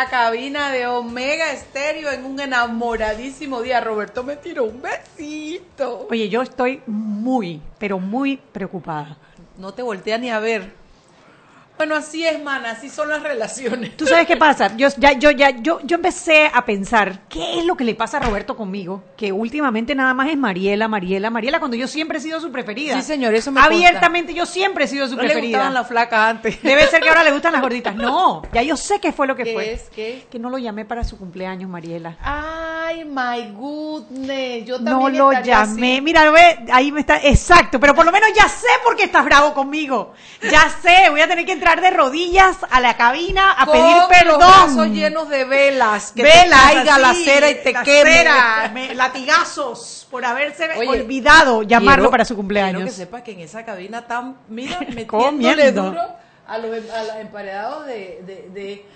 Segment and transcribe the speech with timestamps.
[0.00, 3.82] La cabina de Omega Estéreo en un enamoradísimo día.
[3.82, 6.06] Roberto me tiró un besito.
[6.10, 9.18] Oye, yo estoy muy, pero muy preocupada.
[9.58, 10.72] No te voltea ni a ver.
[11.80, 13.96] Bueno, así es, mana, así son las relaciones.
[13.96, 14.76] ¿Tú sabes qué pasa?
[14.76, 18.18] Yo ya, yo ya, yo, yo empecé a pensar, ¿qué es lo que le pasa
[18.18, 19.02] a Roberto conmigo?
[19.16, 22.96] Que últimamente nada más es Mariela, Mariela, Mariela, cuando yo siempre he sido su preferida.
[22.96, 25.56] Sí, señor, eso me Abiertamente yo siempre he sido su No le preferida.
[25.56, 26.62] gustaban las flacas antes.
[26.62, 27.96] Debe ser que ahora le gustan las gorditas.
[27.96, 29.72] No, ya yo sé qué fue lo que ¿Qué fue.
[29.72, 29.88] es?
[29.88, 30.26] ¿Qué?
[30.30, 32.18] Que no lo llamé para su cumpleaños, Mariela.
[32.22, 34.66] Ay, my goodness.
[34.66, 35.92] Yo No también lo estaría llamé.
[35.94, 36.00] así.
[36.02, 37.16] Mira, ve, ahí me está.
[37.22, 40.12] Exacto, pero por lo menos ya sé por qué estás bravo conmigo.
[40.42, 43.96] Ya sé, voy a tener que entrar de rodillas a la cabina a Con pedir
[43.96, 44.38] los perdón.
[44.38, 46.12] brazos llenos de velas.
[46.12, 48.12] Que Velas, te caiga la cera y te la queme.
[48.12, 52.78] cera, me- latigazos por haberse Oye, olvidado llamarlo quiero- para su cumpleaños.
[52.82, 55.82] Quiero que sepa que en esa cabina están, mira, metiéndole Comiendo.
[55.90, 56.02] duro
[56.46, 58.20] a los, em- a los emparedados de...
[58.26, 58.86] de, de-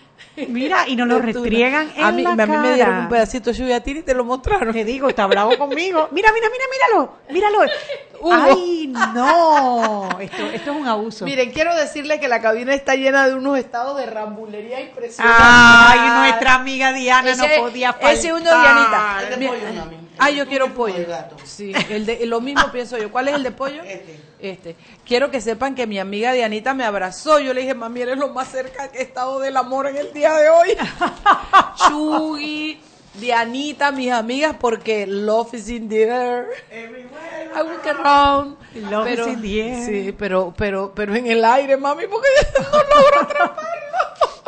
[0.48, 3.50] Mira, y nos lo restriegan en a mí, la a mí me dieron un pedacito
[3.50, 4.72] de lluvia a ti y te lo mostraron.
[4.72, 6.08] Te digo, está bravo conmigo.
[6.10, 7.12] Mira, mira, mira, míralo.
[7.30, 7.72] Míralo.
[8.20, 8.32] Hugo.
[8.32, 10.08] Ay, no.
[10.20, 11.24] Esto, esto es un abuso.
[11.24, 15.44] Miren, quiero decirles que la cabina está llena de unos estados de rambulería impresionantes.
[15.46, 18.14] Ay, nuestra amiga Diana Ese- no podía faltar.
[18.14, 19.18] Ese uno Dianita.
[19.22, 19.52] El de Mira,
[20.18, 20.96] Ay, yo quiero pollo.
[20.96, 21.36] El gato.
[21.44, 23.10] Sí, el de, lo mismo pienso yo.
[23.10, 23.82] ¿Cuál es el de pollo?
[23.84, 24.20] Este.
[24.38, 24.76] Este.
[25.06, 27.40] Quiero que sepan que mi amiga Dianita me abrazó.
[27.40, 30.12] Yo le dije, mami, eres lo más cerca que he estado del amor en el
[30.12, 30.76] día de hoy.
[31.88, 32.80] Chugui,
[33.14, 36.46] Dianita, mis amigas, porque love is in the air.
[36.72, 38.56] I walk around.
[38.90, 39.86] Love is in the air.
[39.86, 42.28] Sí, pero, pero, pero en el aire, mami, porque
[42.60, 43.84] no logro atraparlo.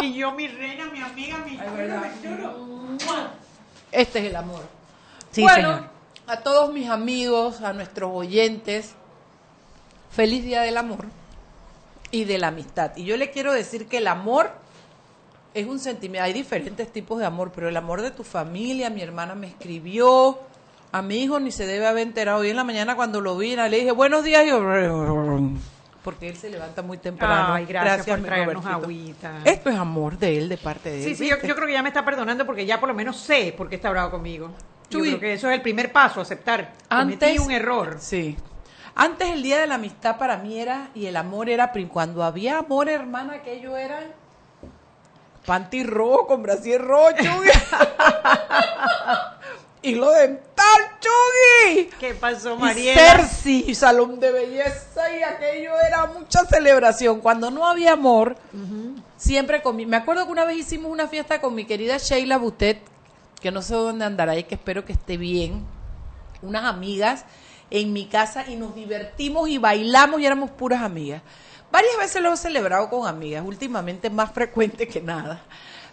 [0.03, 1.59] Y yo, mi reina, mi amiga, mi
[3.91, 4.76] Este es el amor.
[5.37, 5.91] Sí, bueno, señor.
[6.29, 8.95] a todos mis amigos, a nuestros oyentes,
[10.11, 11.05] feliz día del amor
[12.11, 12.93] y de la amistad.
[12.97, 14.51] Y yo le quiero decir que el amor
[15.53, 19.03] es un sentimiento, hay diferentes tipos de amor, pero el amor de tu familia, mi
[19.03, 20.39] hermana me escribió,
[20.91, 22.39] a mi hijo ni se debe haber enterado.
[22.39, 24.63] Hoy en la mañana cuando lo vi, le dije, buenos días, y yo,
[26.03, 27.53] porque él se levanta muy temprano.
[27.53, 29.41] Ay, gracias, por mi traernos agüita.
[29.45, 31.05] Esto es amor de él, de parte de él.
[31.05, 33.19] Sí, sí, yo, yo creo que ya me está perdonando porque ya por lo menos
[33.19, 34.51] sé por qué está bravo conmigo.
[34.91, 35.09] Yo Chuy.
[35.09, 36.73] creo que eso es el primer paso, aceptar.
[36.89, 37.97] Cometí Antes un error.
[38.01, 38.37] Sí.
[38.95, 42.59] Antes el día de la amistad para mí era y el amor era cuando había
[42.59, 44.01] amor, hermana, aquello era
[45.45, 47.51] panty rojo con brasier rojo, Chugui.
[49.83, 51.91] Hilo dental, Chugui.
[52.01, 53.01] ¿Qué pasó, Y Mariela?
[53.01, 57.21] Cersei, y salón de belleza y aquello era mucha celebración.
[57.21, 58.37] Cuando no había amor,
[59.17, 59.87] siempre con mi...
[59.87, 62.81] Me acuerdo que una vez hicimos una fiesta con mi querida Sheila Butet,
[63.47, 65.65] que no sé dónde andará y que espero que esté bien,
[66.43, 67.25] unas amigas
[67.71, 71.23] en mi casa y nos divertimos y bailamos y éramos puras amigas.
[71.71, 75.45] Varias veces lo he celebrado con amigas, últimamente más frecuente que nada.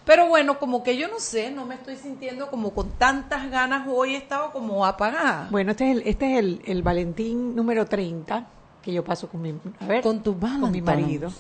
[0.04, 3.88] Pero bueno, como que yo no sé, no me estoy sintiendo como con tantas ganas
[3.88, 5.48] hoy, he estado como apagada.
[5.52, 8.48] Bueno, este es el, este es el, el Valentín número 30
[8.82, 11.32] que yo paso con mi, a ver, Con tu con mi marido.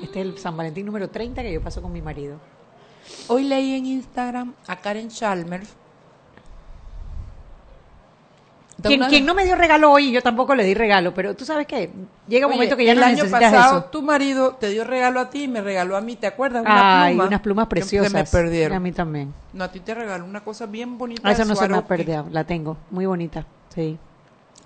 [0.00, 2.38] Este es el San Valentín número 30 que yo paso con mi marido.
[3.28, 5.68] Hoy leí en Instagram a Karen Chalmers.
[8.82, 11.66] Quien, quien no me dio regalo hoy, yo tampoco le di regalo, pero tú sabes
[11.66, 11.90] qué,
[12.26, 13.84] llega un Oye, momento que ya el no año necesitas pasado eso.
[13.90, 16.62] tu marido te dio regalo a ti y me regaló a mí, ¿te acuerdas?
[16.64, 18.12] Una Ay, pluma unas plumas que- que preciosas.
[18.14, 18.74] me perdieron.
[18.78, 19.34] A mí también.
[19.52, 21.20] No, a ti te regaló una cosa bien bonita.
[21.28, 23.44] Ah, esa no se me ha perdido, la tengo, muy bonita,
[23.74, 23.98] sí.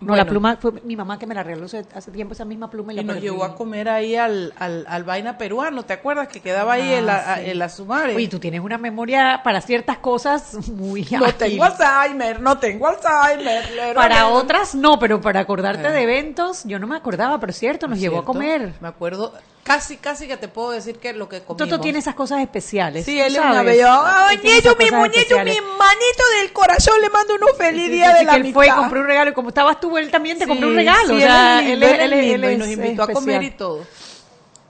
[0.00, 0.24] No, Bueno.
[0.24, 2.96] la pluma fue mi mamá que me la regaló hace tiempo esa misma pluma y,
[2.98, 6.28] Y la nos llevó a comer ahí al, al, al vaina peruano, ¿te acuerdas?
[6.28, 7.50] Que quedaba ahí Ah, sí.
[7.50, 8.14] en la Sumare.
[8.14, 11.34] Oye, tú tienes una memoria para ciertas cosas muy no ágil.
[11.36, 13.70] tengo Alzheimer, no tengo Alzheimer.
[13.70, 14.32] lero, Para lero.
[14.34, 15.92] otras no, pero para acordarte Eh.
[15.92, 18.74] de eventos, yo no me acordaba, pero es cierto, nos llevó a comer.
[18.80, 19.32] Me acuerdo,
[19.64, 21.68] casi, casi que te puedo decir que lo que comimos.
[21.68, 23.04] Toto tiene esas cosas especiales.
[23.04, 24.26] Sí, él es una bella.
[24.28, 28.36] Ay, niño, mi muñeco, mi manito del corazón, le mando unos feliz día de la
[28.36, 30.76] él fue y compró un regalo y como estabas tú, él también te compró un
[30.76, 31.08] regalo.
[31.08, 33.86] sí, o sea, él nos invitó a comer y todo.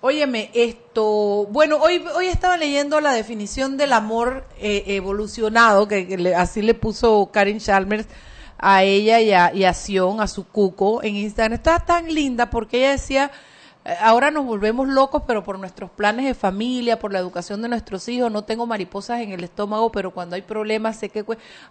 [0.01, 6.19] Óyeme, esto, bueno, hoy, hoy estaba leyendo la definición del amor eh, evolucionado, que, que
[6.19, 8.07] le- así le puso Karen Chalmers
[8.59, 11.55] a ella y a, y a Sion, a su cuco, en Instagram.
[11.55, 13.31] Estaba tan linda porque ella decía,
[14.01, 18.09] ahora nos volvemos locos, pero por nuestros planes de familia, por la educación de nuestros
[18.09, 21.25] hijos, no tengo mariposas en el estómago, pero cuando hay problemas sé que...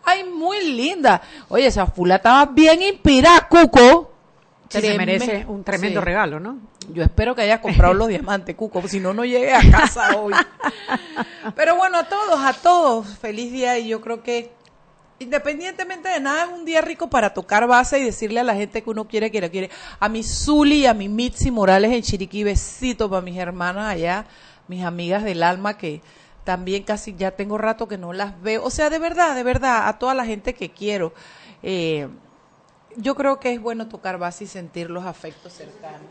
[0.04, 1.21] Ay, muy linda.
[1.50, 4.12] Oye, esa fula estaba bien inspirada, cuco.
[4.69, 6.06] Sí, se merece un tremendo Sí.
[6.06, 6.57] regalo, ¿no?
[6.92, 10.33] Yo espero que hayas comprado los diamantes, Cuco, si no, no llegue a casa hoy.
[11.56, 14.51] Pero bueno, a todos, a todos, feliz día y yo creo que
[15.24, 18.84] independientemente de nada, es un día rico para tocar base y decirle a la gente
[18.84, 19.70] que uno quiere, que la quiere.
[20.00, 24.25] A mi Zuli a mi Mitzi Morales en Chiriquí, besito para mis hermanas allá,
[24.68, 26.02] mis amigas del alma que
[26.44, 28.64] también casi ya tengo rato que no las veo.
[28.64, 31.14] O sea, de verdad, de verdad, a toda la gente que quiero.
[31.62, 32.08] Eh,
[32.98, 36.02] yo creo que es bueno tocar base y sentir los afectos cercanos.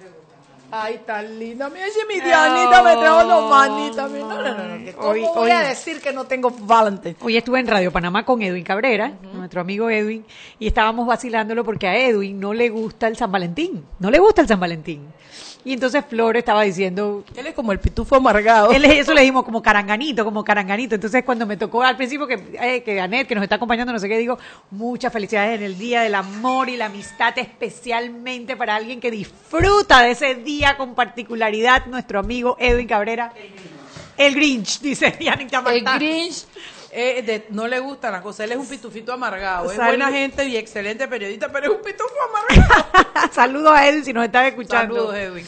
[0.74, 1.68] Ay, tan linda.
[1.68, 4.10] Mira, si mi Dianita me trajo los manitas.
[4.10, 4.92] No, no, no, no.
[4.96, 7.14] ¿Cómo Hoy- voy a decir que no tengo Valentine?
[7.20, 10.24] Hoy estuve en Radio Panamá con Edwin Cabrera, nuestro amigo Edwin,
[10.58, 13.84] y estábamos vacilándolo porque a Edwin no le gusta el San Valentín.
[13.98, 15.12] No le gusta el San Valentín.
[15.64, 18.70] Y entonces Flor estaba diciendo, Él es como el pitufo amargado.
[18.72, 20.94] Él, eso le dijimos como caranganito, como caranganito.
[20.96, 23.98] Entonces, cuando me tocó al principio que, eh, que Anet, que nos está acompañando, no
[23.98, 24.38] sé qué, digo,
[24.70, 30.02] muchas felicidades en el Día del Amor y la Amistad, especialmente para alguien que disfruta
[30.02, 33.32] de ese día con particularidad, nuestro amigo Edwin Cabrera.
[34.16, 35.98] El Grinch, dice Yannick El Yamartán.
[35.98, 36.44] Grinch
[36.92, 38.44] eh, de- no le gusta la cosa.
[38.44, 39.70] Él es un pitufito amargado.
[39.70, 39.88] Es Salud.
[39.88, 43.30] buena gente y excelente periodista, pero es un pitufo amargado.
[43.32, 44.94] Saludos a Edwin si nos está escuchando.
[44.94, 45.46] Saludos, Edwin.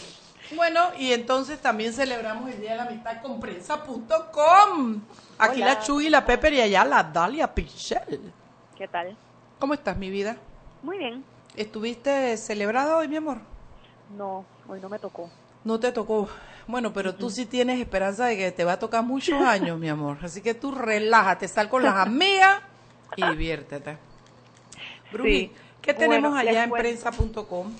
[0.56, 5.00] Bueno, y entonces también celebramos el Día de la Amistad con prensa.com.
[5.38, 5.74] Aquí Hola.
[5.74, 8.32] la Chuy la Pepper y allá la Dalia Pichel.
[8.76, 9.16] ¿Qué tal?
[9.58, 10.36] ¿Cómo estás, mi vida?
[10.82, 11.24] Muy bien.
[11.56, 13.38] ¿Estuviste celebrada hoy, mi amor?
[14.16, 15.30] No, hoy no me tocó.
[15.64, 16.28] No te tocó.
[16.66, 19.88] Bueno, pero tú sí tienes esperanza de que te va a tocar muchos años, mi
[19.88, 20.18] amor.
[20.22, 22.60] Así que tú relájate, sal con las amigas
[23.16, 23.98] y diviértete.
[25.22, 25.52] Sí.
[25.80, 27.72] ¿qué tenemos Bueno, allá en prensa.com?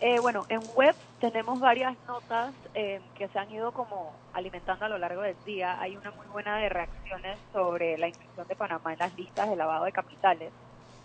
[0.00, 4.88] Eh, bueno, en web tenemos varias notas eh, que se han ido como alimentando a
[4.88, 5.80] lo largo del día.
[5.80, 9.56] Hay una muy buena de reacciones sobre la inclusión de Panamá en las listas de
[9.56, 10.52] lavado de capitales.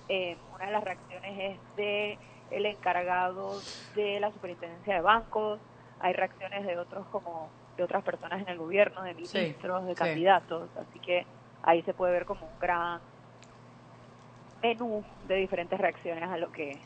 [0.10, 2.18] Eh, una de las reacciones es de
[2.50, 3.62] el encargado
[3.96, 5.60] de la superintendencia de bancos.
[6.00, 9.94] Hay reacciones de otros como de otras personas en el gobierno, de Sí, ministros, de
[9.94, 10.00] sí.
[10.00, 10.70] candidatos.
[10.78, 11.26] Así que
[11.64, 13.00] ahí se puede ver como un gran
[14.62, 16.78] menú de diferentes reacciones a lo que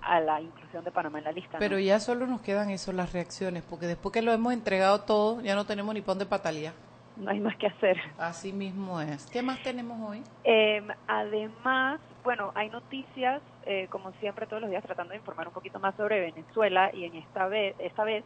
[0.00, 1.52] a la inclusión de Panamá en la lista.
[1.52, 1.58] ¿no?
[1.60, 5.40] Pero ya solo nos quedan eso, las reacciones, porque después que lo hemos entregado todo,
[5.42, 6.72] ya no tenemos ni pon de patalía.
[7.16, 7.98] no hay más que hacer.
[8.18, 9.26] Así mismo es.
[9.26, 10.22] ¿Qué más tenemos hoy?
[10.44, 15.54] Eh, además, bueno, hay noticias, eh, como siempre, todos los días tratando de informar un
[15.54, 18.24] poquito más sobre Venezuela y en esta vez, esta vez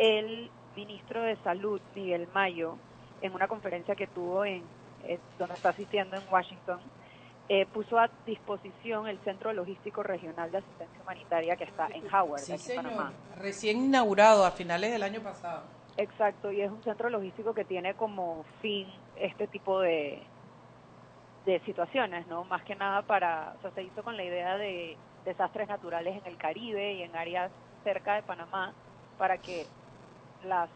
[0.00, 2.78] el ministro de Salud, Miguel Mayo,
[3.20, 4.62] en una conferencia que tuvo en
[5.04, 6.80] eh, donde está asistiendo en Washington,
[7.50, 12.40] eh, puso a disposición el Centro Logístico Regional de Asistencia Humanitaria que está en Howard,
[12.40, 12.84] Sí, aquí en señor.
[12.84, 13.12] Panamá.
[13.36, 15.64] Recién inaugurado a finales del año pasado.
[15.98, 18.86] Exacto, y es un centro logístico que tiene como fin
[19.16, 20.22] este tipo de,
[21.44, 22.44] de situaciones, ¿no?
[22.44, 26.26] Más que nada para, o sea, se hizo con la idea de desastres naturales en
[26.26, 27.50] el Caribe y en áreas
[27.84, 28.72] cerca de Panamá
[29.18, 29.66] para que
[30.44, 30.68] las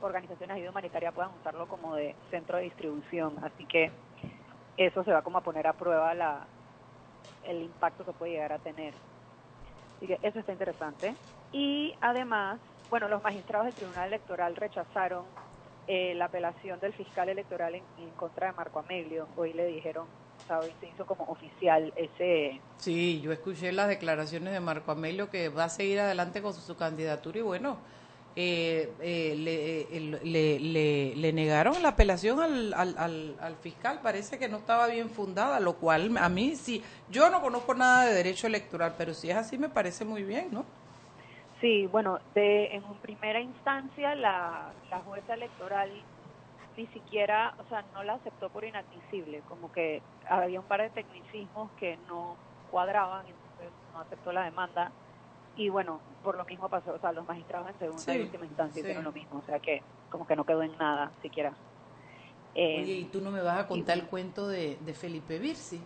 [0.00, 3.36] organizaciones de ayuda humanitaria puedan usarlo como de centro de distribución.
[3.42, 3.90] Así que
[4.76, 6.46] eso se va como a poner a prueba la,
[7.44, 8.94] el impacto que puede llegar a tener.
[9.96, 11.14] Así que eso está interesante.
[11.52, 15.24] Y además, bueno, los magistrados del Tribunal Electoral rechazaron
[15.86, 17.82] eh, la apelación del fiscal electoral en,
[18.16, 19.28] contra de Marco Amelio.
[19.36, 20.06] Hoy le dijeron,
[20.42, 22.60] o sea, hoy se hizo como oficial ese...
[22.78, 26.60] Sí, yo escuché las declaraciones de Marco Amelio que va a seguir adelante con su,
[26.60, 27.78] su candidatura y bueno,
[28.36, 34.00] eh, eh, le, eh, le, le- le negaron la apelación al, al, al, al fiscal,
[34.02, 38.06] parece que no estaba bien fundada, lo cual a mí sí, yo no conozco nada
[38.06, 40.66] de derecho electoral, pero si es así me parece muy bien, ¿no?
[41.60, 46.06] Sí, bueno, de, en primera instancia la, la jueza electoral
[46.76, 50.90] ni siquiera, o sea, no la aceptó por inadmisible, como que había un par de
[50.90, 54.94] tecnicismos que no cuadraban, entonces no aceptó la demanda.
[55.56, 58.44] Y bueno, por lo mismo pasó, o sea, los magistrados en segunda Sí, y última
[58.46, 58.80] instancia sí.
[58.80, 61.52] hicieron lo mismo, o sea que como que no quedó en nada siquiera.
[62.54, 65.80] Eh, Oye, y tú no me vas a contar el cuento de, de Felipe Virsi.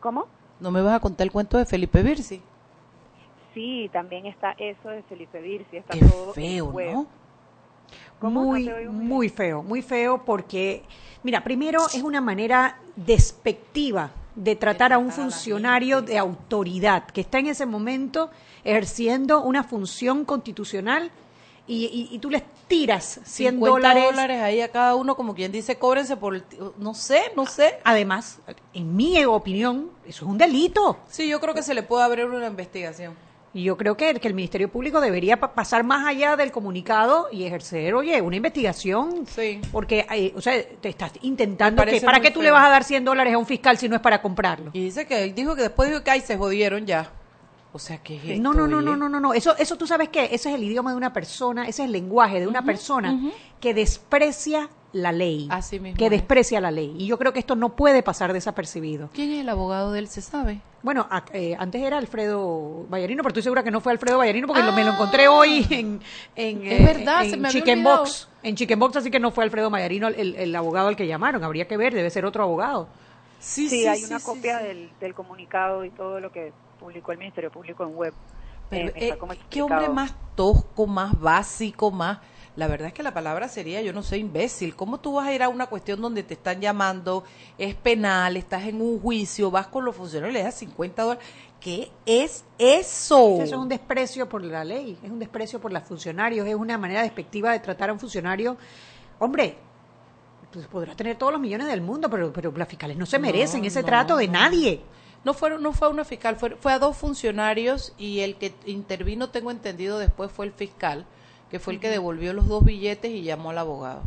[0.00, 0.26] ¿Cómo?
[0.60, 2.42] No me vas a contar el cuento de Felipe Virsi.
[3.54, 6.92] Sí, también está eso de Felipe Virsi, está Qué todo feo, web.
[6.92, 7.06] ¿no?
[8.20, 10.82] Muy, No muy feo, muy feo porque,
[11.22, 17.38] mira, primero es una manera despectiva de tratar a un funcionario de autoridad que está
[17.40, 18.30] en ese momento
[18.64, 21.10] ejerciendo una función constitucional
[21.66, 24.04] y, y- y tú les tiras 100 50 dólares.
[24.10, 26.44] dólares ahí a cada uno, como quien dice, cóbrense por el...
[26.78, 27.78] No sé, no sé.
[27.84, 28.38] Además,
[28.74, 30.98] en mi opinión, eso es un delito.
[31.10, 33.14] Sí, yo creo que se le puede abrir una investigación.
[33.54, 37.28] Y yo creo que, que el Ministerio Público debería pa- pasar más allá del comunicado
[37.32, 39.26] y ejercer, oye, una investigación.
[39.26, 39.60] Sí.
[39.72, 42.84] Porque, eh, o sea, te estás intentando que, ¿para qué tú le vas a dar
[42.84, 44.70] 100 dólares a un fiscal si no es para comprarlo?
[44.74, 47.10] Y dice que dijo que después dijo que ay, se jodieron ya.
[47.72, 48.98] O sea, que es No, esto, no, no, no, oye?
[49.00, 49.34] no, no, no.
[49.34, 51.92] Eso, eso tú sabes qué, ese es el idioma de una persona, ese es el
[51.92, 53.18] lenguaje de una persona
[53.60, 55.48] que desprecia la ley.
[55.50, 56.10] Así mismo Que es.
[56.10, 56.94] desprecia la ley.
[56.98, 59.10] Y yo creo que esto no puede pasar desapercibido.
[59.12, 60.08] ¿Quién es el abogado de él?
[60.08, 60.60] ¿Se sabe?
[60.82, 64.46] Bueno, a- eh, antes era Alfredo Vallarino, pero estoy segura que no fue Alfredo Vallarino
[64.46, 66.00] porque lo- me lo encontré hoy en,
[66.36, 67.82] en, Es eh, verdad, en se me Chicken.
[67.82, 68.28] Box.
[68.44, 71.42] En Chicken Box, así que no fue Alfredo Vallarino el, el abogado al que llamaron.
[71.42, 72.88] Habría que ver, debe ser otro abogado.
[73.40, 74.64] Sí, Sí, hay una sí, copia sí.
[74.66, 78.14] Del, del comunicado y todo lo que publicó el Ministerio Público en web.
[78.70, 82.18] Pero, Eh, está eh, como qué hombre más tosco, más básico, más...
[82.58, 84.74] La verdad es que la palabra sería, yo no sé, imbécil.
[84.74, 87.22] ¿Cómo tú vas a ir a una cuestión donde te están llamando,
[87.56, 91.24] es penal, estás en un juicio, vas con los funcionarios y le das 50 dólares?
[91.60, 93.36] ¿Qué es eso?
[93.36, 96.76] Eso es un desprecio por la ley, es un desprecio por los funcionarios, es una
[96.76, 98.56] manera despectiva de tratar a un funcionario.
[99.20, 99.56] Hombre,
[100.52, 103.64] pues podrás tener todos los millones del mundo, pero, pero las fiscales no se merecen
[103.66, 104.82] ese no, trato de nadie.
[105.24, 108.52] No fue, no fue a una fiscal, fue, fue a dos funcionarios y el que
[108.66, 111.06] intervino, tengo entendido, después fue el fiscal,
[111.50, 114.02] que fue el que devolvió los dos billetes y llamó al abogado.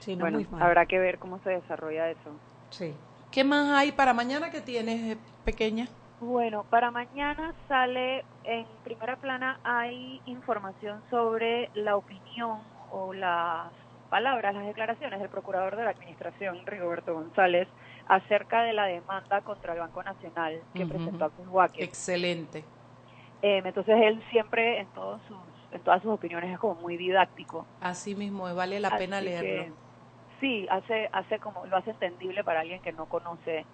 [0.00, 0.62] Sí, no, Bueno, muy mal.
[0.62, 2.30] habrá que ver cómo se desarrolla eso.
[2.70, 2.94] Sí.
[3.30, 5.88] ¿Qué más hay para mañana que tienes, eh, pequeña?
[6.20, 13.70] Bueno, para mañana sale en primera plana hay información sobre la opinión o las
[14.08, 17.68] palabras, las declaraciones del procurador de la Administración, Rigoberto González,
[18.08, 21.66] acerca de la demanda contra el Banco Nacional que presentó a.
[21.74, 22.64] Excelente.
[23.42, 25.36] Eh, entonces él siempre en todos sus
[25.70, 27.68] en todas sus opiniones es como muy didáctico.
[27.80, 29.76] Así mismo, eh, vale la pena que, leerlo.
[30.40, 33.66] sí, hace hace como lo hace entendible para alguien que no conoce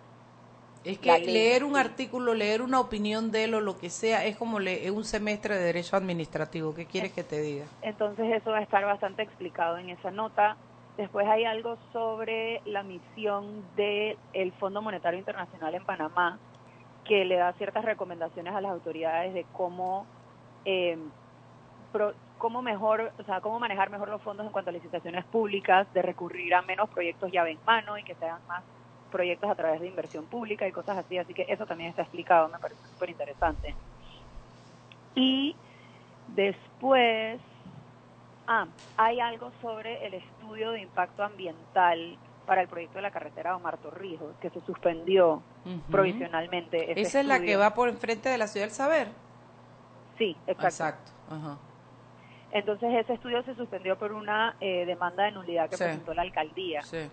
[0.85, 4.37] Es que leer un artículo, leer una opinión de él o lo que sea, es
[4.37, 6.75] como le- un semestre de Derecho Administrativo.
[6.75, 7.67] ¿Qué quieres que te diga?
[7.81, 10.59] Entonces eso va a estar bastante explicado en esa nota.
[10.97, 14.19] Después hay algo sobre la misión del
[14.59, 16.41] Fondo Monetario Internacional en Panamá,
[17.05, 20.09] que le da ciertas recomendaciones a las autoridades de cómo,
[20.65, 20.99] eh,
[21.93, 25.87] pro- cómo mejor, o sea, cómo manejar mejor los fondos en cuanto a licitaciones públicas,
[25.93, 28.65] de recurrir a menos proyectos llave en mano y que sean más
[29.11, 31.19] proyectos a través de inversión pública y cosas así.
[31.19, 33.77] Así que eso también está explicado, me parece súper interesante.
[35.15, 35.61] Y
[36.27, 37.41] después,
[38.47, 43.55] ah, hay algo sobre el estudio de impacto ambiental para el proyecto de la carretera
[43.57, 45.45] Omar Torrijos, que se suspendió
[45.91, 46.91] provisionalmente.
[46.93, 49.09] ese Esa es la que va por enfrente de la Ciudad del Saber.
[50.19, 50.67] Sí, exacto.
[50.67, 51.13] Exacto.
[51.29, 51.59] Ajá.
[52.53, 55.85] Entonces ese estudio se suspendió por una eh, demanda de nulidad que Sí.
[55.85, 57.09] presentó la alcaldía Sí.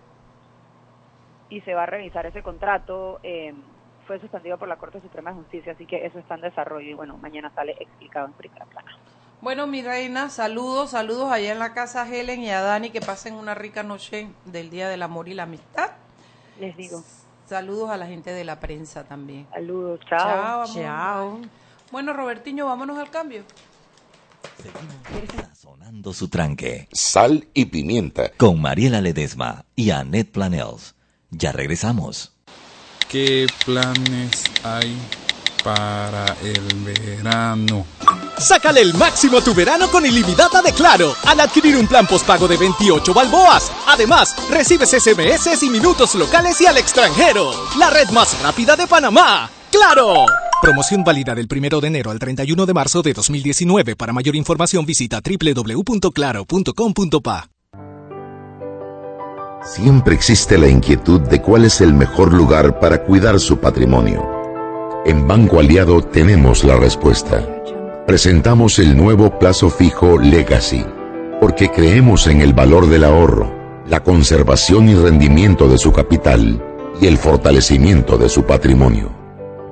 [1.48, 3.18] y se va a revisar ese contrato.
[3.22, 3.54] eh,
[4.06, 6.94] fue suspendido por la Corte Suprema de Justicia, así que eso está en desarrollo y
[6.94, 8.90] bueno, mañana sale explicado en primera plana.
[9.40, 13.00] Bueno, mi reina, saludos, saludos allá en la casa a Helen y a Dani, que
[13.00, 15.90] pasen una rica noche del Día del Amor y la Amistad.
[16.58, 17.02] Les digo,
[17.46, 19.46] Saludos a la gente de la prensa también.
[19.52, 20.18] saludos, chao.
[20.18, 20.66] Chao, amor.
[20.74, 21.38] Chao.
[21.92, 23.44] Bueno, Robertiño, vámonos al cambio.
[24.62, 28.30] Seguimos sazonando su tranque Sal y pimienta.
[28.36, 30.94] con Mariela Ledesma y Annette Planels.
[31.30, 32.32] Ya regresamos.
[33.08, 34.96] ¿Qué planes hay
[35.64, 37.84] para el verano?
[38.38, 42.48] Sácale el máximo a tu verano con ilimitada de Claro al adquirir un plan postpago
[42.48, 43.70] de 28 balboas.
[43.86, 47.52] Además, recibes SMS y minutos locales y al extranjero.
[47.78, 49.50] La red más rápida de Panamá.
[49.70, 50.26] ¡Claro!
[50.60, 53.96] Promoción válida del 1 de enero al 31 de marzo de 2019.
[53.96, 57.48] Para mayor información visita www.claro.com.pa.
[59.62, 64.28] Siempre existe la inquietud de cuál es el mejor lugar para cuidar su patrimonio.
[65.06, 67.46] En Banco Aliado tenemos la respuesta.
[68.06, 70.84] Presentamos el nuevo plazo fijo Legacy,
[71.40, 73.54] porque creemos en el valor del ahorro,
[73.86, 76.62] la conservación y rendimiento de su capital
[77.00, 79.19] y el fortalecimiento de su patrimonio.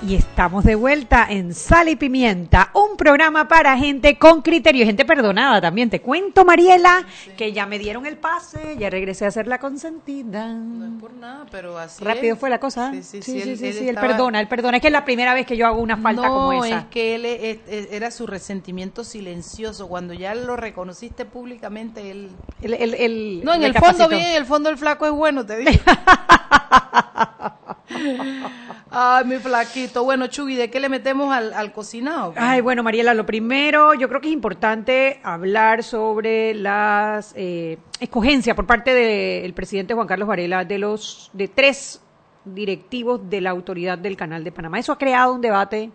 [0.05, 5.05] Y estamos de vuelta en Sal y Pimienta, un programa para gente con criterio, gente
[5.05, 5.91] perdonada también.
[5.91, 7.07] Te cuento, Mariela,
[7.37, 10.49] que ya me dieron el pase, ya regresé a ser la consentida.
[10.49, 12.41] No es por nada, pero así Rápido es.
[12.41, 12.91] fue la cosa.
[12.91, 14.79] Sí, sí, sí, sí, él- sí, él sí, él perdona, él perdona.
[14.79, 16.79] Es que es la primera vez que yo hago una falta no, como esa.
[16.81, 19.87] es que él es- es- era su resentimiento silencioso.
[19.87, 22.29] Cuando ya lo reconociste públicamente, él...
[22.61, 25.47] El- el- el- No, en el fondo bien, en el fondo el flaco es bueno,
[25.47, 25.71] te digo.
[28.91, 30.05] Ay, mi flaquito.
[30.05, 32.35] Bueno, Chugui, ¿de qué le metemos al, al cocinado?
[32.37, 38.55] Ay, bueno, Mariela, lo primero, yo creo que es importante hablar sobre las eh, escogencias
[38.55, 42.03] por parte del presidente Juan Carlos Varela de los de tres
[42.45, 44.79] directivos de la autoridad del Canal de Panamá.
[44.79, 45.91] Eso ha creado un debate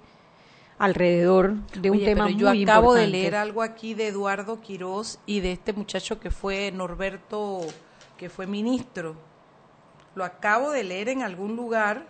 [0.79, 4.61] alrededor de un Oye, tema pero yo muy acabo de leer algo aquí de Eduardo
[4.61, 7.61] Quirós y de este muchacho que fue Norberto,
[8.17, 9.15] que fue ministro.
[10.17, 12.07] Lo acabo de leer en algún lugar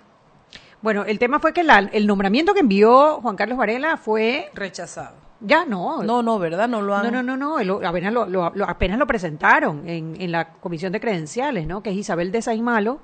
[0.81, 5.15] Bueno, el tema fue que la- el nombramiento que envió Juan Carlos Varela fue rechazado.
[5.41, 6.01] ya no.
[6.03, 6.69] No, no, ¿verdad?
[6.69, 7.11] No lo han...
[7.11, 10.93] No, no, no, no, apenas lo, lo- lo- apenas lo presentaron en, en la comisión
[10.93, 11.83] de credenciales, ¿no?
[11.83, 12.99] Que es Isabel de Saimalo,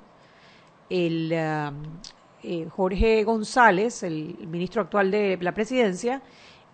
[0.88, 1.72] el ah,
[2.42, 6.22] eh, Jorge González, el ministro actual de la presidencia,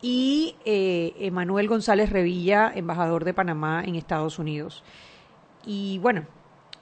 [0.02, 4.82] y eh, Emanuel González Revilla, embajador de Panamá en Estados Unidos.
[5.66, 6.24] Y bueno,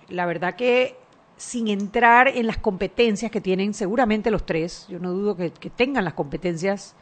[0.08, 0.96] la verdad que
[1.38, 6.04] sin entrar en las competencias que tienen seguramente los tres, yo no dudo que, tengan
[6.04, 6.96] las competencias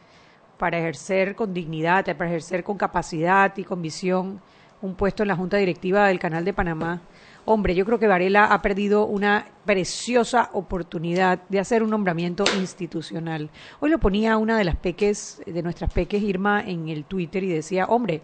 [0.59, 4.39] para ejercer con dignidad, para ejercer con capacidad y con visión
[4.79, 7.01] un puesto en la Junta Directiva del Canal de Panamá.
[7.45, 13.49] Hombre, yo creo que Varela ha perdido una preciosa oportunidad de hacer un nombramiento institucional.
[13.79, 17.49] Hoy lo ponía una de las peques, de nuestras peques, Irma, en el Twitter y
[17.49, 18.21] decía, hombre,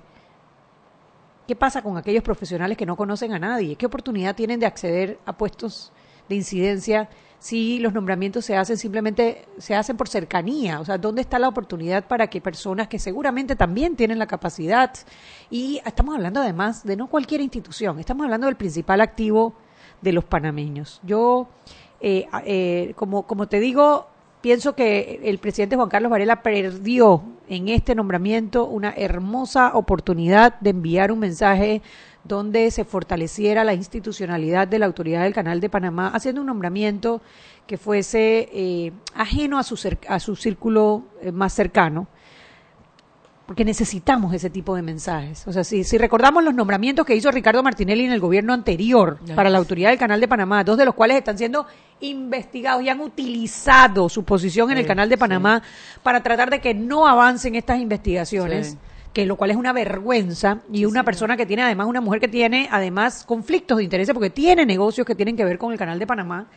[1.47, 3.75] ¿Qué pasa con aquellos profesionales que no conocen a nadie?
[3.75, 5.91] ¿Qué oportunidad tienen de acceder a puestos
[6.29, 7.09] de incidencia
[7.39, 10.79] si los nombramientos se hacen simplemente, se hacen por cercanía?
[10.79, 14.93] O sea, ¿dónde está la oportunidad para que personas que seguramente también tienen la capacidad?
[15.49, 19.55] Y estamos hablando además de no cualquier institución, estamos hablando del principal activo
[20.01, 21.01] de los panameños.
[21.03, 21.49] Yo,
[21.99, 24.07] eh, eh, como, como te digo,
[24.39, 30.69] pienso que el presidente Juan Carlos Varela perdió en este nombramiento una hermosa oportunidad de
[30.71, 31.81] enviar un mensaje
[32.23, 37.21] donde se fortaleciera la institucionalidad de la autoridad del Canal de Panamá, haciendo un nombramiento
[37.67, 42.07] que fuese eh, ajeno a su, a su círculo eh, más cercano
[43.45, 45.45] porque necesitamos ese tipo de mensajes.
[45.47, 49.19] O sea, si, si recordamos los nombramientos que hizo Ricardo Martinelli en el gobierno anterior
[49.35, 51.67] para la autoridad del Canal de Panamá, dos de los cuales están siendo
[51.99, 55.19] investigados y han utilizado su posición en el Canal de sí.
[55.19, 55.61] Panamá
[56.03, 58.71] para tratar de que no avancen estas investigaciones.
[58.71, 58.77] Sí.
[59.13, 62.27] Que lo cual es una vergüenza y una persona que tiene además una mujer que
[62.27, 65.99] tiene además conflictos de intereses porque tiene negocios que tienen que ver con el canal
[65.99, 66.47] de Panamá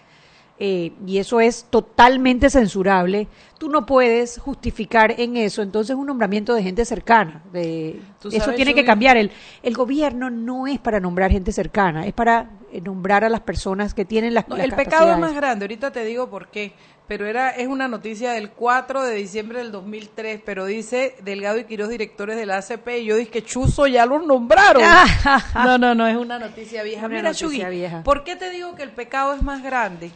[0.59, 3.29] eh, y eso es totalmente censurable.
[3.59, 7.43] Tú no puedes justificar en eso entonces un nombramiento de gente cercana.
[7.53, 8.01] De,
[8.33, 9.19] eso tiene que cambiar.
[9.19, 9.31] El,
[9.63, 13.93] el gobierno no es para nombrar gente cercana, es para eh, nombrar a las personas
[13.93, 16.73] que tienen las, No, las el pecado es más grande, ahorita te digo por qué,
[17.07, 21.65] pero era es una noticia del 4 de diciembre del 2003, pero dice Delgado y
[21.65, 24.83] Quirós, directores de la ACP, y yo dije que Chuzo ya los nombraron.
[25.55, 27.07] no, no, no, es una noticia vieja.
[27.07, 28.03] Una Mira, noticia Chugui, vieja.
[28.03, 30.11] ¿por qué te digo que el pecado es más grande?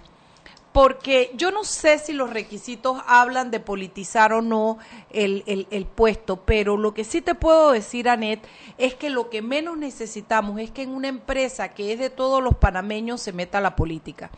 [0.72, 4.78] Porque yo no sé si los requisitos hablan de politizar o no
[5.10, 8.40] el, el, puesto, pero lo que sí te puedo decir, Anet,
[8.78, 12.40] es que lo que menos necesitamos es que en una empresa que es de todos
[12.40, 14.30] los panameños se meta la política.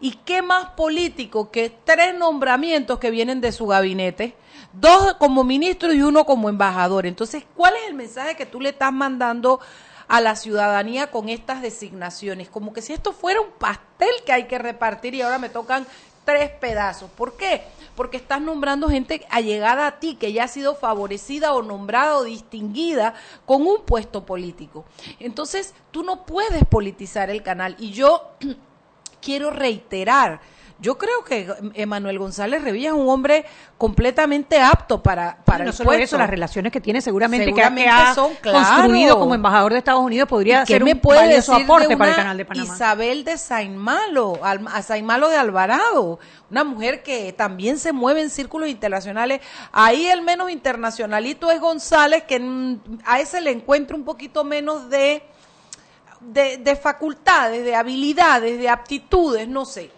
[0.00, 4.34] ¿Y qué más político que tres nombramientos que vienen de su gabinete?
[4.74, 7.06] Dos como ministro y uno como embajador.
[7.06, 9.60] Entonces, ¿cuál es el mensaje que tú le estás mandando
[10.08, 14.44] a la ciudadanía con estas designaciones, como que si esto fuera un pastel que hay
[14.44, 15.86] que repartir y ahora me tocan
[16.28, 17.10] tres pedazos.
[17.10, 17.62] ¿Por qué?
[17.96, 22.24] Porque estás nombrando gente allegada a ti, que ya ha sido favorecida o nombrada o
[22.24, 23.14] distinguida
[23.46, 24.84] con un puesto político.
[25.20, 27.76] Entonces, tú no puedes politizar el canal.
[27.78, 28.32] Y yo
[29.22, 30.42] quiero reiterar,
[30.80, 33.44] yo creo que Emanuel González Revilla es un hombre
[33.76, 36.04] completamente apto para, para no el solo puesto.
[36.04, 39.18] eso, las relaciones que tiene seguramente, Seguramente que ha, son, construido claro.
[39.18, 41.88] como embajador de Estados Unidos podría ¿Y qué ser me un puede valioso decir aporte
[41.88, 42.74] de para el canal de Panamá.
[42.74, 48.30] Isabel de Sainmalo, Al- a Sainmalo de Alvarado, una mujer que también se mueve en
[48.30, 49.40] círculos internacionales.
[49.72, 52.40] Ahí el menos internacionalito es González, que
[53.04, 55.24] a ese le encuentro un poquito menos de,
[56.20, 59.90] de, de facultades, de habilidades, de aptitudes, no sé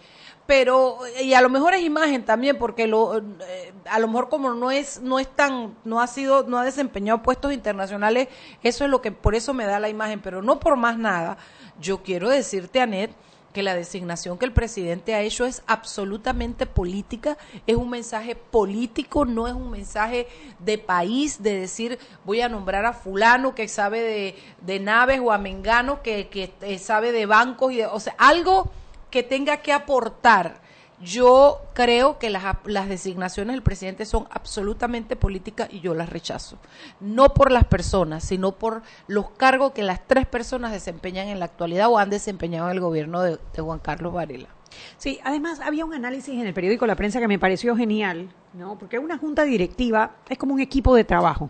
[0.51, 4.53] pero y a lo mejor es imagen también porque lo eh, a lo mejor como
[4.53, 8.27] no es no es tan no ha sido no ha desempeñado puestos internacionales
[8.61, 11.37] eso es lo que por eso me da la imagen pero no por más nada
[11.79, 13.11] yo quiero decirte Anet
[13.53, 17.37] que la designación que el presidente ha hecho es absolutamente política,
[17.67, 20.27] es un mensaje político, no es un mensaje
[20.59, 25.33] de país, de decir voy a nombrar a fulano que sabe de, de naves o
[25.33, 28.71] a Mengano que, que eh, sabe de bancos, y de, o sea, algo
[29.11, 30.61] que tenga que aportar.
[30.99, 36.59] Yo creo que las, las, designaciones del presidente son absolutamente políticas y yo las rechazo.
[36.99, 41.45] No por las personas, sino por los cargos que las tres personas desempeñan en la
[41.45, 44.49] actualidad o han desempeñado en el gobierno de, de Juan Carlos Varela.
[44.97, 48.77] Sí, además había un análisis en el periódico La Prensa que me pareció genial, ¿no?
[48.77, 51.49] Porque una junta directiva es como un equipo de trabajo.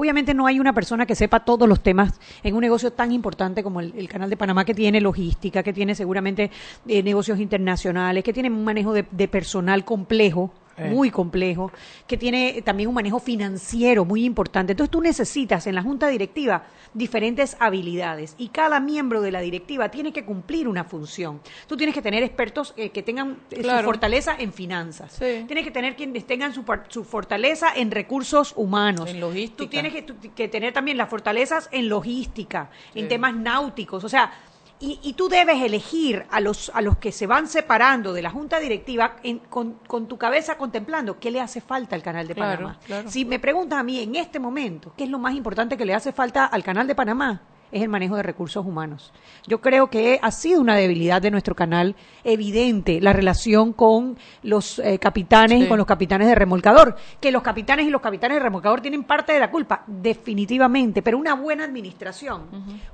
[0.00, 3.64] Obviamente no hay una persona que sepa todos los temas en un negocio tan importante
[3.64, 6.52] como el, el Canal de Panamá, que tiene logística, que tiene seguramente
[6.86, 10.88] eh, negocios internacionales, que tiene un manejo de, de personal complejo, eh.
[10.90, 11.70] muy complejo,
[12.06, 14.72] que tiene también un manejo financiero muy importante.
[14.72, 16.64] Entonces tú necesitas en la junta directiva
[16.94, 21.40] diferentes habilidades y cada miembro de la directiva tiene que cumplir una función.
[21.66, 23.80] Tú tienes que tener expertos eh, que tengan eh, Claro.
[23.80, 25.12] su fortaleza en finanzas.
[25.12, 25.44] Sí.
[25.46, 26.64] Tienes que tener quienes tengan su,
[27.04, 29.10] fortaleza en recursos humanos.
[29.10, 29.56] En logística.
[29.64, 34.04] Tú tienes que, tú- que tener también las fortalezas en logística, en temas náuticos.
[34.04, 34.32] O sea,
[34.80, 38.30] y, y tú debes elegir a los, a los que se van separando de la
[38.30, 42.34] junta directiva en- con, con tu cabeza contemplando qué le hace falta al canal de
[42.34, 42.80] Claro, Panamá.
[42.86, 43.10] claro.
[43.10, 45.94] Si me preguntas a mí en este momento qué es lo más importante que le
[45.94, 49.12] hace falta al canal de Panamá, es el manejo de recursos humanos.
[49.46, 54.78] Yo creo que ha sido una debilidad de nuestro canal evidente la relación con los
[54.78, 55.64] eh, capitanes Sí.
[55.64, 56.96] y con los capitanes de remolcador.
[57.20, 61.18] Que los capitanes y los capitanes de remolcador tienen parte de la culpa, definitivamente, pero
[61.18, 62.42] una buena administración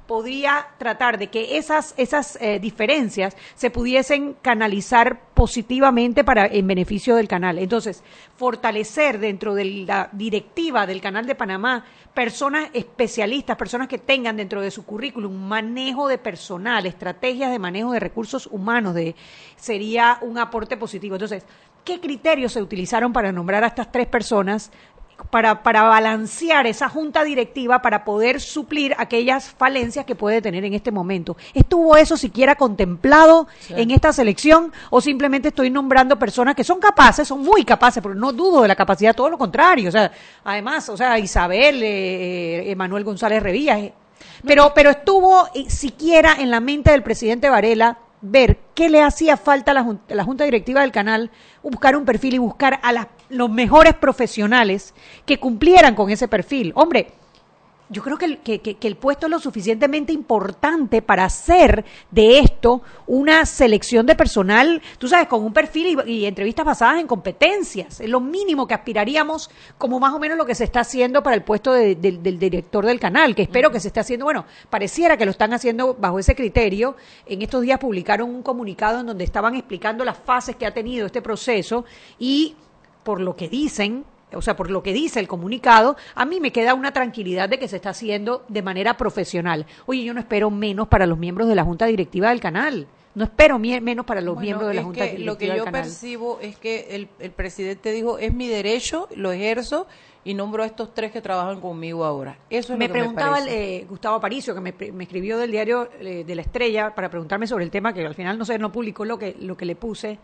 [0.07, 7.17] podría tratar de que esas, esas eh, diferencias se pudiesen canalizar positivamente para en beneficio
[7.17, 7.59] del canal.
[7.59, 8.03] Entonces,
[8.37, 14.61] fortalecer dentro de la directiva del canal de Panamá personas especialistas, personas que tengan dentro
[14.61, 19.14] de su currículum manejo de personal, estrategias de manejo de recursos humanos, de,
[19.57, 21.16] sería un aporte positivo.
[21.16, 21.44] Entonces,
[21.85, 24.70] ¿qué criterios se utilizaron para nombrar a estas tres personas?
[25.31, 30.74] Para, para balancear esa junta directiva para poder suplir aquellas falencias que puede tener en
[30.74, 31.37] este momento.
[31.55, 37.29] ¿Estuvo eso siquiera contemplado en esta selección o simplemente estoy nombrando personas que son capaces,
[37.29, 39.88] son muy capaces, pero no dudo de la capacidad, todo lo contrario.
[39.88, 40.11] O sea,
[40.42, 43.94] además, o sea, Isabel, eh, Emanuel González Revilla, eh,
[44.46, 49.37] pero, pero estuvo eh, siquiera en la mente del presidente Varela ver qué le hacía
[49.37, 51.30] falta a la, Junta Directiva del canal,
[51.62, 54.94] buscar un perfil y buscar a los mejores profesionales
[55.26, 56.72] que cumplieran con ese perfil.
[56.74, 57.12] Hombre,
[57.90, 62.83] yo creo que el, que, el puesto es lo suficientemente importante para hacer de esto
[63.07, 68.01] una selección de personal, tú sabes, con un perfil y, entrevistas basadas en competencias.
[68.01, 71.37] Es lo mínimo que aspiraríamos, como más o menos lo que se está haciendo para
[71.37, 75.16] el puesto de- del director del canal, que espero que se esté haciendo, bueno, pareciera
[75.16, 76.97] que lo están haciendo bajo ese criterio.
[77.27, 81.07] En estos días publicaron un comunicado en donde estaban explicando las fases que ha tenido
[81.07, 81.85] este proceso
[82.18, 82.57] y
[83.03, 84.05] por lo que dicen,
[84.37, 87.59] o sea, por lo que dice el comunicado, a mí me queda una tranquilidad de
[87.59, 89.66] que se está haciendo de manera profesional.
[89.87, 92.87] Oye, yo no espero menos para los miembros de la Junta Directiva del canal.
[93.14, 96.38] No espero menos para los Bueno, miembros de la Junta que Lo que yo percibo
[96.40, 99.87] es que el, el presidente dijo, es mi derecho, lo ejerzo
[100.24, 102.38] y nombro a estos tres que trabajan conmigo ahora.
[102.50, 103.77] Eso es me lo que preguntaba me parece.
[103.77, 107.46] el, eh, Gustavo Aparicio, que me escribió del diario eh, de la Estrella para preguntarme
[107.46, 109.77] sobre el tema, que al final no sé, no publicó lo que, lo que le
[109.77, 110.18] puse.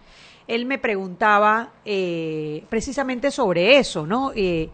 [0.48, 4.32] Él me preguntaba eh, precisamente sobre eso, ¿no?
[4.34, 4.70] Eh,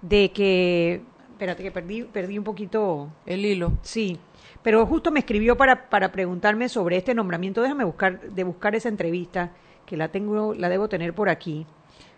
[0.00, 1.02] de que,
[1.32, 3.72] espérate que perdí, perdí un poquito el hilo.
[3.82, 4.18] Sí,
[4.62, 7.62] pero justo me escribió para, para preguntarme sobre este nombramiento.
[7.62, 9.52] Déjame buscar, de buscar esa entrevista,
[9.86, 11.66] que la tengo, la debo tener por aquí.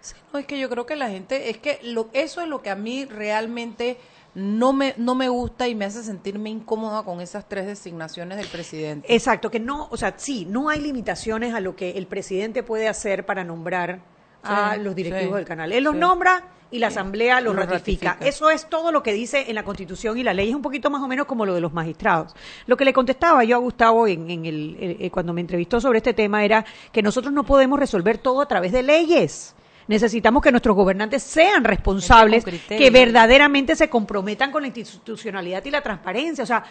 [0.00, 2.62] Sí, no, es que yo creo que la gente, es que lo, eso es lo
[2.62, 3.98] que a mí realmente
[4.34, 8.46] no me, no me gusta y me hace sentirme incómoda con esas tres designaciones del
[8.46, 9.12] presidente.
[9.12, 12.88] Exacto, que no, o sea, sí, no hay limitaciones a lo que el presidente puede
[12.88, 14.00] hacer para nombrar
[14.42, 15.72] a Sí, los directivos sí, del canal.
[15.72, 18.10] Él los nombra y la asamblea Los ratifica.
[18.10, 18.28] ratifica.
[18.28, 20.50] Eso es todo lo que dice en la Constitución y la ley.
[20.50, 22.34] Es un poquito más o menos como lo de los magistrados.
[22.66, 25.80] Lo que le contestaba yo a Gustavo en, en el, eh, eh, cuando me entrevistó
[25.80, 29.54] sobre este tema era que nosotros no podemos resolver todo a través de leyes.
[29.88, 35.80] Necesitamos que nuestros gobernantes sean responsables, que verdaderamente se comprometan con la institucionalidad y la
[35.82, 36.44] transparencia.
[36.44, 36.62] O sea,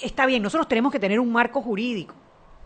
[0.00, 2.14] está bien, nosotros tenemos que tener un marco jurídico,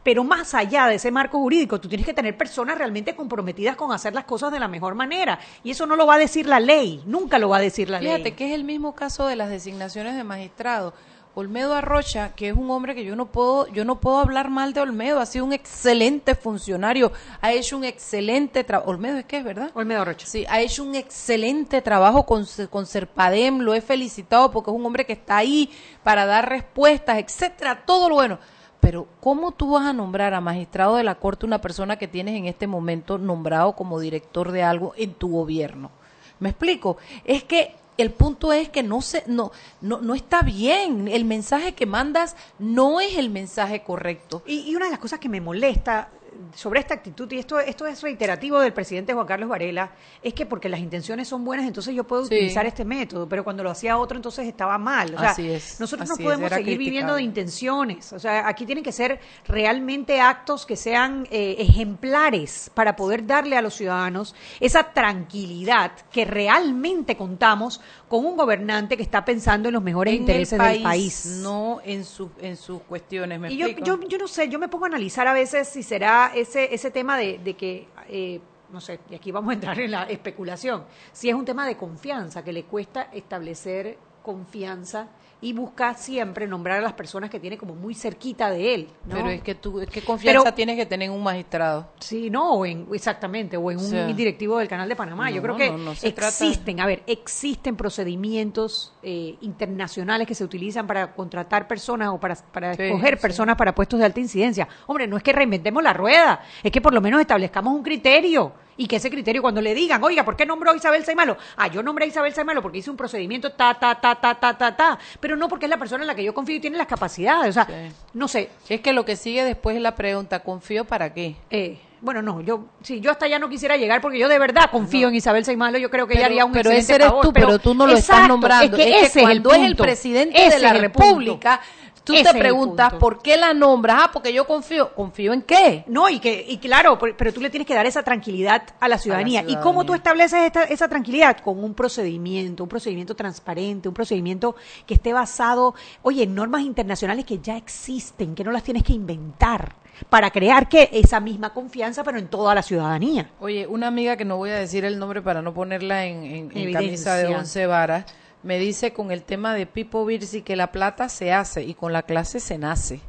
[0.07, 3.91] pero más allá de ese marco jurídico, tú tienes que tener personas realmente comprometidas con
[3.91, 5.41] hacer las cosas de la mejor manera.
[5.65, 7.99] Y eso no lo va a decir la ley, nunca lo va a decir la
[7.99, 8.33] Fíjate ley.
[8.35, 10.95] que es el mismo caso de las designaciones de magistrados.
[11.35, 14.73] Olmedo Arrocha, que es un hombre que yo no puedo, yo no puedo hablar mal
[14.75, 18.93] de Olmedo, ha sido un excelente funcionario, ha hecho un excelente trabajo.
[18.93, 19.73] Olmedo es que es verdad.
[19.75, 20.25] Olmedo Arrocha.
[20.29, 24.87] Sí, ha hecho un excelente trabajo con, con Serpadem, lo he felicitado porque es un
[24.87, 25.69] hombre que está ahí
[26.05, 28.39] para dar respuestas, etcétera, todo lo bueno.
[28.87, 32.37] Pero ¿cómo tú vas a nombrar a magistrado de la Corte una persona que tienes
[32.37, 35.91] en este momento nombrado como director de algo en tu gobierno?
[36.39, 36.97] ¿Me explico?
[37.25, 41.75] Es que el punto es que no se no no no está bien, el mensaje
[41.75, 44.45] que mandas no es el mensaje correcto.
[44.47, 46.09] Y, y una de las cosas que me molesta
[46.55, 50.47] sobre esta actitud, y esto, esto es reiterativo del presidente Juan Carlos Varela, es que
[50.47, 52.35] porque las intenciones son buenas, entonces yo puedo Sí.
[52.35, 55.15] utilizar este método, pero cuando lo hacía otro, entonces estaba mal.
[55.15, 58.13] O sea, Así es, nosotros así no podemos seguir viviendo de intenciones.
[58.13, 63.57] O sea, aquí tienen que ser realmente actos que sean eh, ejemplares para poder darle
[63.57, 69.75] a los ciudadanos esa tranquilidad que realmente contamos con un gobernante que está pensando en
[69.75, 71.41] los mejores En intereses del país.
[71.43, 74.69] no en sus en sus cuestiones, ¿me Y yo, yo, yo no sé, yo me
[74.69, 78.81] pongo a analizar a veces si será ese, ese tema de, de que, eh, no
[78.81, 82.43] sé, y aquí vamos a entrar en la especulación, si es un tema de confianza,
[82.43, 85.09] que le cuesta establecer confianza
[85.41, 88.89] y busca siempre nombrar a las personas que tiene como muy cerquita de él.
[89.05, 89.17] ¿no?
[89.17, 91.89] Pero es que tú, ¿qué confianza Pero- tienes que tener en un magistrado?
[92.01, 95.31] Sí, no, o en, exactamente, o en un directivo del Canal de Panamá.
[95.31, 100.87] Yo creo que no, trata- existen, a ver, existen procedimientos eh, internacionales que se utilizan
[100.87, 103.23] para contratar personas o para, para Sí, escoger sí.
[103.23, 104.67] personas para puestos de alta incidencia.
[104.87, 108.53] Hombre, no es que reinventemos la rueda, es que por lo menos establezcamos un criterio
[108.77, 111.37] y que ese criterio cuando le digan, oiga, ¿por qué nombró a Isabel Saimalo?
[111.57, 114.57] Ah, yo nombré a Isabel Saimalo porque hice un procedimiento ta, ta, ta, ta, ta,
[114.57, 116.77] ta, ta, pero no porque es la persona en la que yo confío y tiene
[116.79, 117.51] las capacidades.
[117.51, 117.95] O sea, Sí.
[118.15, 121.37] no sé, Es que lo que sigue después es la pregunta, ¿confío para qué?
[121.51, 124.71] eh, bueno, no, yo sí, yo hasta allá no quisiera llegar porque yo de verdad
[124.71, 127.25] confío en Isabel Saimalo, yo creo que ella haría un pero excelente ese eres favor,
[127.25, 128.77] tú, pero tú no lo estás nombrando.
[128.77, 129.83] Es que, Es que ese cuando es es el, el punto.
[129.83, 131.61] presidente Ese de la es el República,
[132.07, 132.95] tú Ese te preguntas.
[132.95, 133.97] ¿por qué la nombras?
[134.05, 134.95] Ah, porque yo confío.
[134.95, 135.85] ¿Confío en qué?
[135.89, 138.97] No, y que y claro, pero tú le tienes que dar esa tranquilidad a la
[138.97, 139.45] ciudadanía.
[139.47, 141.39] ¿Y cómo tú estableces esta- esa tranquilidad?
[141.39, 144.55] Con un procedimiento, un procedimiento transparente, un procedimiento
[144.87, 148.93] que esté basado, oye, en normas internacionales que ya existen, que no las tienes que
[148.93, 149.75] inventar
[150.09, 153.31] para crear que esa misma confianza, pero en toda la ciudadanía.
[153.41, 156.57] Oye, una amiga que no voy a decir el nombre para no ponerla en, en-
[156.57, 158.05] en camisa de once varas,
[158.47, 161.93] me dice con el tema de Pipo Virsi que la plata se hace y con
[161.93, 163.01] la clase se nace.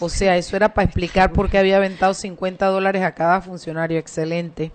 [0.00, 3.98] O sea, eso era para explicar por qué había aventado 50 dólares a cada funcionario.
[3.98, 4.72] Excelente.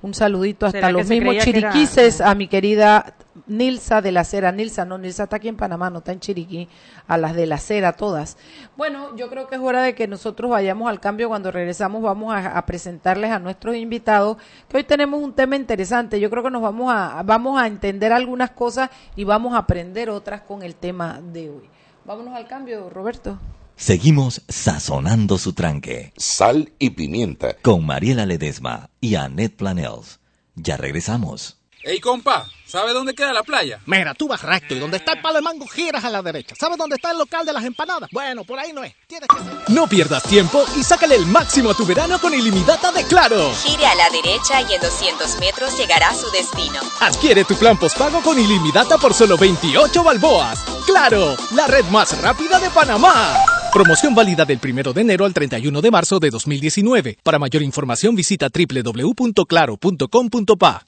[0.00, 3.14] Un saludito hasta ¿Será que los mismos era- chiriquises a mi querida
[3.48, 4.52] Nilsa de la Cera.
[4.52, 6.68] Nilsa, no, Nilsa está aquí en Panamá, no está en Chiriquí.
[7.08, 8.36] A las de la Cera, todas.
[8.76, 11.28] Bueno, yo creo que es hora de que nosotros vayamos al cambio.
[11.28, 14.36] Cuando regresamos vamos a, a presentarles a nuestros invitados,
[14.68, 16.20] que hoy tenemos un tema interesante.
[16.20, 20.10] Yo creo que nos vamos a, vamos a entender algunas cosas y vamos a aprender
[20.10, 21.68] otras con el tema de hoy.
[22.04, 23.38] Vámonos al cambio, Roberto.
[23.78, 27.54] Seguimos sazonando su tranque Sal y pimienta.
[27.62, 30.18] con Mariela Ledesma y Annette Planels.
[30.56, 31.56] Ya regresamos.
[31.84, 33.80] Ey, compa, ¿sabe dónde queda la playa?
[33.86, 36.56] Mira, tú vas recto y donde está el palo de mango giras a la derecha.
[36.58, 38.10] ¿Sabes dónde está el local de las empanadas?
[38.12, 38.92] Bueno, por ahí no es.
[39.06, 39.72] Tienes que...
[39.72, 43.52] No pierdas tiempo y sácale el máximo a tu verano con ilimitada de Claro.
[43.62, 46.80] Gire a la derecha y en 200 metros llegará a su destino.
[47.00, 50.64] Adquiere tu plan postpago con ilimitada por solo 28 balboas.
[50.84, 53.36] Claro, la red más rápida de Panamá.
[53.72, 57.18] Promoción válida del 1 de enero al 31 de marzo de 2019.
[57.22, 60.87] Para mayor información visita www.claro.com.pa.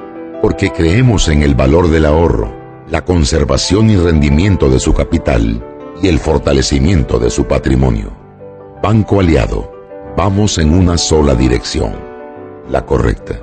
[0.41, 2.53] porque creemos en el valor del ahorro,
[2.89, 5.65] la conservación y rendimiento de su capital
[6.01, 8.17] y el fortalecimiento de su patrimonio.
[8.81, 9.71] Banco Aliado,
[10.17, 11.93] vamos en una sola dirección,
[12.69, 13.39] la correcta.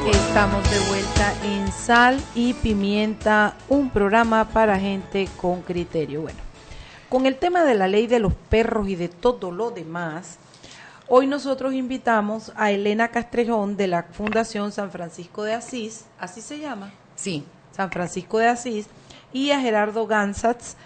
[0.07, 6.21] Estamos de vuelta en Sal y Pimienta, un programa para gente con criterio.
[6.21, 6.39] Bueno,
[7.09, 10.37] con el tema de la ley de los perros y de todo lo demás,
[11.09, 16.59] hoy nosotros invitamos a Elena Castrejón de la Fundación San Francisco de Asís, ¿así se
[16.59, 16.93] llama?
[17.17, 17.47] Sí.
[17.75, 18.87] San Francisco de Asís,
[19.35, 20.77] y a Gerardo Gansatz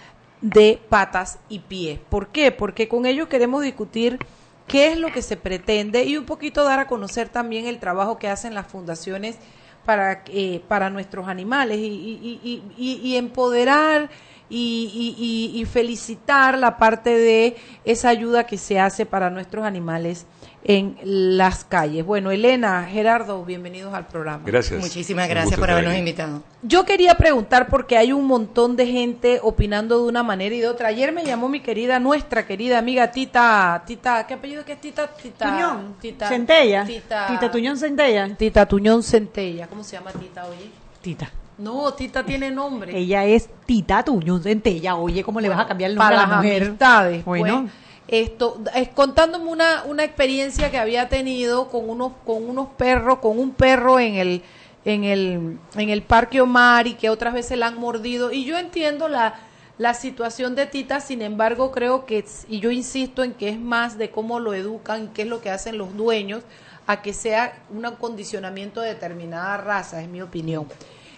[0.41, 2.01] de Patas y Pies.
[2.09, 2.51] ¿Por qué?
[2.51, 4.19] Porque con ellos queremos discutir
[4.67, 8.19] qué es lo que se pretende y un poquito dar a conocer también el trabajo
[8.19, 9.37] que hacen las fundaciones
[9.85, 14.11] para, eh, para nuestros animales y, y empoderar
[14.51, 20.27] y, felicitar la parte de esa ayuda que se hace para nuestros animales
[20.65, 22.05] en las calles.
[22.05, 24.43] Bueno, Elena, Gerardo, bienvenidos al programa.
[24.45, 24.81] Gracias.
[24.81, 26.43] Muchísimas gracias por habernos invitado.
[26.63, 30.69] Yo quería preguntar porque hay un montón de gente opinando de una manera y de
[30.69, 30.89] otra.
[30.89, 35.07] Ayer me llamó mi querida, nuestra querida amiga Tita, Tita, ¿qué apellido que es Tita?
[35.09, 35.95] Tita Tuñón.
[36.01, 36.85] Tita Centella.
[36.85, 38.37] Tita, Tita Tuñón Centella.
[38.37, 39.67] Tita Tuñón Centella.
[39.69, 40.71] ¿Cómo se llama Tita, oye?
[41.01, 41.31] Tita.
[41.59, 42.97] No, Tita tiene nombre.
[42.97, 44.97] Ella es Tita Tuñón Centella.
[44.97, 46.63] Oye, ¿cómo le vas a cambiar el nombre para a la mujer?
[46.65, 47.25] amistades.
[47.25, 47.63] Bueno.
[47.63, 47.73] Pues,
[48.09, 53.39] esto, es contándome una, una experiencia que había tenido con unos, con unos perros, con
[53.39, 54.43] un perro en el,
[54.85, 58.33] en el, en el Parque Omar y que otras veces la han mordido.
[58.33, 59.35] Y yo entiendo la,
[59.77, 63.99] la situación de Tita, sin embargo, creo que, y yo insisto en que es más
[63.99, 66.43] de cómo lo educan, qué es lo que hacen los dueños,
[66.87, 70.67] a que sea un acondicionamiento de determinada raza, es mi opinión.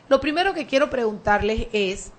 [0.08, 2.10] Lo primero que quiero preguntarles es,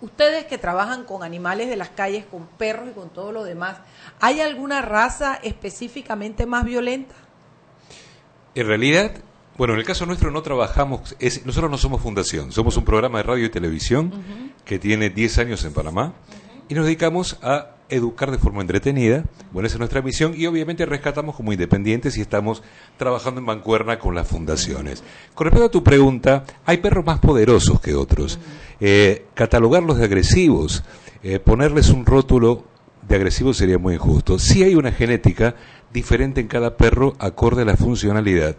[0.00, 3.78] ustedes que trabajan con animales de las calles, con perros y con todo lo demás,
[4.20, 7.14] ¿hay alguna raza específicamente más violenta?
[8.54, 9.12] En realidad,
[9.56, 13.18] bueno, en el caso nuestro no trabajamos, es, nosotros no somos fundación, somos un programa
[13.18, 16.14] de radio y televisión que tiene 10 años en Panamá
[16.68, 19.24] y nos dedicamos a educar de forma entretenida.
[19.52, 22.62] Bueno, esa es nuestra misión y obviamente rescatamos como independientes y estamos
[22.96, 25.02] trabajando en mancuerna con las fundaciones.
[25.34, 28.38] Con respecto a tu pregunta, hay perros más poderosos que otros.
[28.80, 30.84] Eh, catalogarlos de agresivos,
[31.22, 32.64] eh, ponerles un rótulo
[33.06, 34.38] de agresivo sería muy injusto.
[34.38, 35.54] Sí hay una genética
[35.92, 38.56] diferente en cada perro acorde a la funcionalidad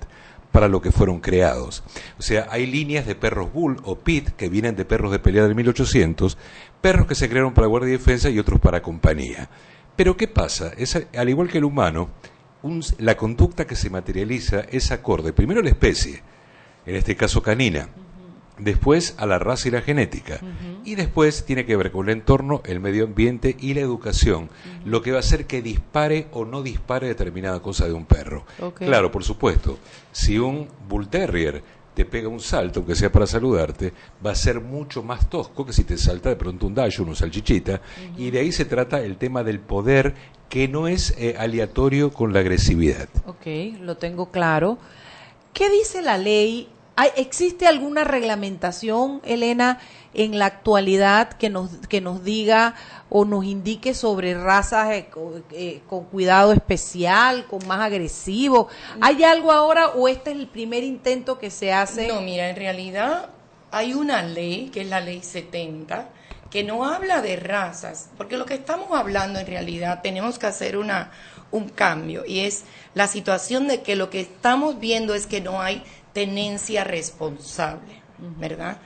[0.58, 1.84] para lo que fueron creados.
[2.18, 5.44] O sea, hay líneas de perros bull o pit que vienen de perros de pelea
[5.44, 6.36] del 1800,
[6.82, 9.52] perros que se crearon para guardia y defensa y otros para compañía.
[9.96, 10.72] Pero ¿qué pasa?
[10.76, 12.10] Es, al igual que el humano,
[12.98, 16.24] la conducta que se materializa es acorde primero a la especie,
[16.88, 17.90] en este caso canina,
[18.60, 20.40] después a la raza y la genética,
[20.84, 24.50] y después tiene que ver con el entorno, el medio ambiente y la educación,
[24.86, 28.46] lo que va a hacer que dispare o no dispare determinada cosa de un perro.
[28.76, 29.78] Claro, por supuesto,
[30.12, 31.64] si un bull terrier
[31.98, 33.92] te pega un salto, aunque sea para saludarte,
[34.24, 37.16] va a ser mucho más tosco que si te salta de pronto un dash, una
[37.16, 37.82] salchichita.
[38.16, 40.14] Y de ahí se trata el tema del poder,
[40.48, 43.10] que no es eh, aleatorio con la agresividad.
[43.26, 44.78] Ok, lo tengo claro.
[45.54, 46.70] ¿Qué dice la ley?
[47.00, 49.80] ¿Hay- ¿Existe alguna reglamentación, Elena,
[50.16, 52.74] en la actualidad que nos, que nos diga
[53.10, 58.68] o nos indique sobre razas eh, co- eh, con cuidado especial, con más agresivo?
[59.00, 62.08] ¿Hay algo ahora o este es el primer intento que se hace?
[62.08, 63.30] No, mira, en realidad
[63.70, 66.10] hay una ley, que es la ley 70,
[66.50, 70.78] que no habla de razas, porque lo que estamos hablando en realidad tenemos que hacer
[70.78, 71.12] una,
[71.52, 72.64] un cambio y es
[72.96, 75.84] la situación de que lo que estamos viendo es que no hay
[76.18, 78.02] tenencia responsable,
[78.40, 78.80] ¿verdad?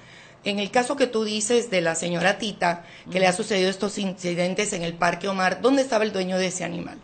[0.44, 3.98] En el caso que tú dices de la señora Tita, que le ha sucedido estos
[4.00, 6.98] incidentes en el Parque Omar, ¿dónde estaba el dueño de ese animal?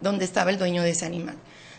[0.00, 1.34] ¿Dónde estaba el dueño de ese animal?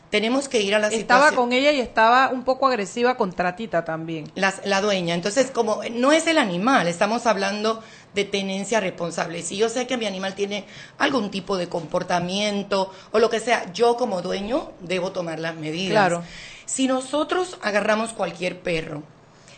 [0.09, 3.55] Tenemos que ir a la Estaba situación- con ella y estaba un poco agresiva contra
[3.55, 4.29] Tita también.
[4.35, 5.15] las- la dueña.
[5.15, 7.81] Entonces, como no es el animal, estamos hablando
[8.15, 9.43] de tenencia responsable.
[9.43, 10.65] Si yo sé que mi animal tiene
[10.97, 15.91] algún tipo de comportamiento o lo que sea, yo como dueño debo tomar las medidas.
[15.91, 16.23] Claro.
[16.65, 19.03] Si nosotros agarramos cualquier perro,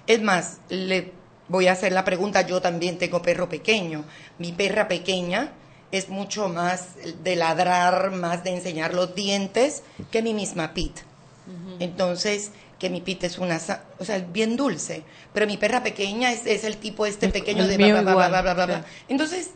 [0.08, 1.14] es más, le
[1.48, 4.04] voy a hacer la pregunta, yo también tengo perro pequeño.
[4.40, 5.54] Mi perra pequeña
[5.92, 10.98] es mucho más de ladrar, más de enseñar los dientes que mi misma Pit.
[11.80, 13.60] Entonces, que mi pita es una,
[14.00, 15.04] o sea, bien dulce,
[15.34, 18.12] pero mi perra pequeña es, es el tipo este pequeño el de bla, bla, bla,
[18.12, 18.86] igual, bla, bla, bla.
[19.08, 19.50] Entonces,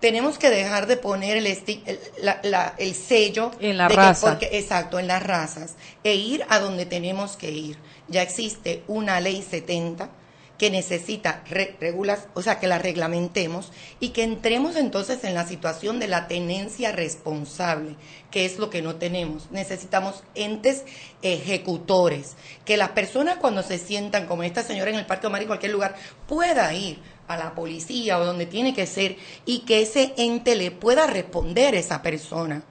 [0.00, 3.94] tenemos que dejar de poner el, esti- el, la- la- el sello En la de
[3.94, 4.30] que raza.
[4.30, 7.78] porque- exacto, en las razas, e ir a donde tenemos que ir.
[8.08, 10.10] Ya existe una ley 70
[10.58, 15.46] que necesita re- regulas, o sea, que la reglamentemos y que entremos entonces en la
[15.46, 17.96] situación de la tenencia responsable,
[18.30, 19.50] que es lo que no tenemos.
[19.50, 20.84] Necesitamos entes
[21.22, 25.46] ejecutores, que las personas cuando se sientan como esta señora en el Parque Omar y
[25.46, 25.96] cualquier lugar
[26.28, 30.70] pueda ir a la policía o donde tiene que ser y que ese ente le
[30.70, 32.62] pueda responder a esa persona.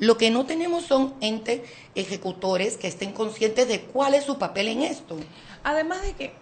[0.00, 1.60] Lo que no tenemos son entes
[1.94, 5.16] ejecutores que estén conscientes de cuál es su papel en esto.
[5.64, 6.32] Además de que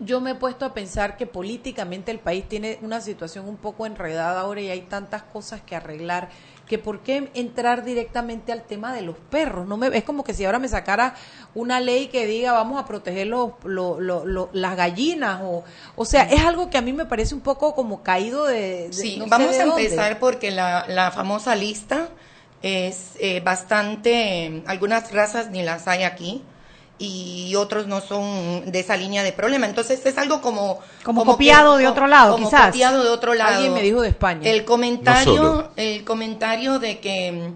[0.00, 3.86] yo me he puesto a pensar que políticamente el país tiene una situación un poco
[3.86, 6.28] enredada ahora y hay tantas cosas que arreglar
[6.66, 9.66] que por qué entrar directamente al tema de los perros.
[9.66, 11.14] No me es como que si ahora me sacara
[11.54, 15.64] una ley que diga vamos a proteger los, lo- lo- lo- las gallinas o
[15.96, 18.92] o sea es algo que a mí me parece un poco como caído de, de-
[18.92, 19.82] Sí, no sé vamos de a dónde.
[19.82, 22.08] empezar porque la, la famosa lista
[22.62, 26.42] es eh, bastante, eh, algunas razas ni las hay aquí
[27.02, 29.66] y otros no son de esa línea de problema.
[29.66, 30.80] Entonces es algo como...
[31.02, 32.66] Como copiado de otro lado, como quizás.
[32.66, 33.54] copiado de otro lado.
[33.54, 34.48] Alguien me dijo de España.
[34.48, 37.52] El comentario, No el comentario de que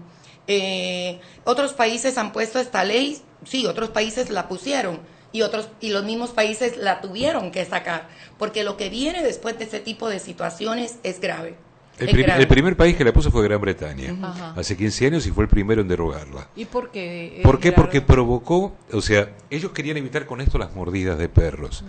[0.47, 4.99] eh, otros países han puesto esta ley, sí, otros países la pusieron
[5.31, 8.07] y otros y los mismos países la tuvieron que sacar,
[8.39, 11.55] porque lo que viene después de ese tipo de situaciones es grave.
[11.97, 14.53] El, prim- primer país que la puso fue Gran Bretaña, Ajá.
[14.57, 16.49] hace 15 años y fue el primero en derogarla.
[16.55, 17.69] y por qué ¿Por qué?
[17.69, 21.83] Eh, Porque provocó, o sea, ellos querían evitar con esto las mordidas de perros.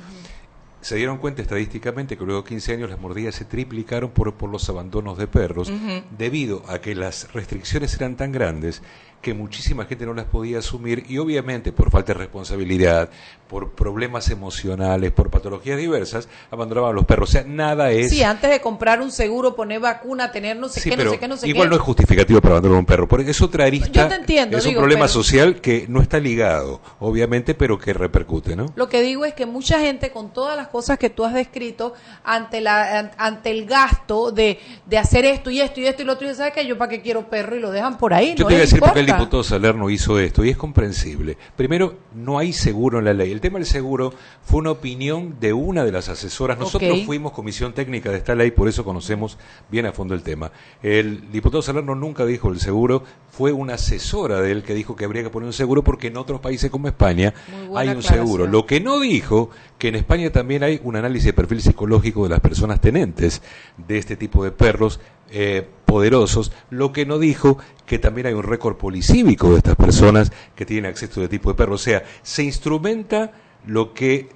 [0.80, 4.48] Se dieron cuenta estadísticamente que luego de 15 años las mordidas se triplicaron por, por
[4.50, 5.72] los abandonos de perros,
[6.16, 8.82] debido a que las restricciones eran tan grandes
[9.22, 13.08] que muchísima gente no las podía asumir y obviamente por falta de responsabilidad,
[13.48, 17.28] por problemas emocionales, por patologías diversas, abandonaban a los perros.
[17.30, 18.10] O sea, nada es...
[18.10, 21.14] Sí, antes de comprar un seguro, poner vacuna, tener no sé Sí, qué, pero no
[21.14, 21.70] sé qué, no sé igual qué.
[21.70, 24.58] no es justificativo para abandonar a un perro, porque es otra arista, Yo te entiendo,
[24.58, 28.66] es un problema pero- social que no está ligado, obviamente, pero que repercute, ¿no?
[28.76, 31.94] Lo que digo es que mucha gente con todas las cosas que tú has descrito
[32.24, 36.04] ante la an- ante el gasto de, de hacer esto y esto y esto y
[36.04, 36.66] lo otro, y ¿sabes qué?
[36.66, 38.58] Yo para qué quiero perro y lo dejan por ahí, Yo no te voy a
[38.58, 41.36] decir por qué el diputado Salerno hizo esto, y es comprensible.
[41.56, 43.32] Primero, no hay seguro en la ley.
[43.32, 44.12] El tema del seguro
[44.44, 46.58] fue una opinión de una de las asesoras.
[46.58, 49.38] Nosotros fuimos comisión técnica de esta ley, por eso conocemos
[49.70, 50.50] bien a fondo el tema.
[50.82, 55.04] El diputado Salerno nunca dijo el seguro, fue una asesora de él que dijo que
[55.04, 57.34] habría que poner un seguro porque en otros países como España
[57.74, 58.46] hay un seguro.
[58.46, 62.30] Lo que no dijo que en España también hay un análisis de perfil psicológico de
[62.30, 63.42] las personas tenentes
[63.76, 65.00] de este tipo de perros
[65.30, 66.52] eh, poderosos.
[66.70, 70.90] Lo que no dijo que también hay un récord policívico de estas personas que tienen
[70.90, 71.80] acceso a este tipo de perros.
[71.80, 73.32] O sea, se instrumenta
[73.66, 74.28] lo que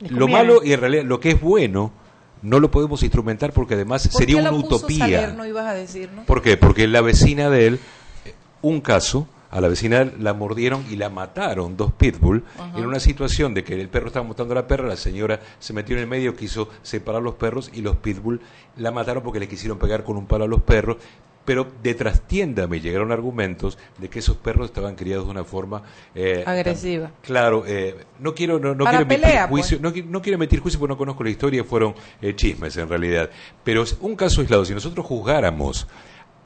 [0.00, 1.92] lo malo y en realidad lo que es bueno
[2.42, 4.98] no lo podemos instrumentar porque además ¿Por sería qué una lo puso utopía.
[4.98, 6.24] Salerno, ibas a decir, ¿no?
[6.24, 6.56] ¿Por qué?
[6.56, 7.80] Porque la vecina de él,
[8.24, 12.42] eh, un caso, a la vecina la mordieron y la mataron dos pitbull.
[12.58, 12.76] Ajá.
[12.78, 15.72] En una situación de que el perro estaba montando a la perra, la señora se
[15.72, 18.40] metió en el medio, quiso separar los perros y los pitbull
[18.78, 20.96] la mataron porque le quisieron pegar con un palo a los perros.
[21.44, 25.82] pero de trastienda me llegaron argumentos de que esos perros estaban criados de una forma
[26.14, 27.10] eh, Agresiva.
[27.20, 29.66] Claro, eh, no quiero no, no quiero emitir pelea, pues.
[29.66, 32.76] juicio, no, qui- no quiero emitir juicio porque no conozco la historia, fueron eh, chismes
[32.76, 33.28] en realidad.
[33.64, 35.88] Pero es un caso aislado, si nosotros juzgáramos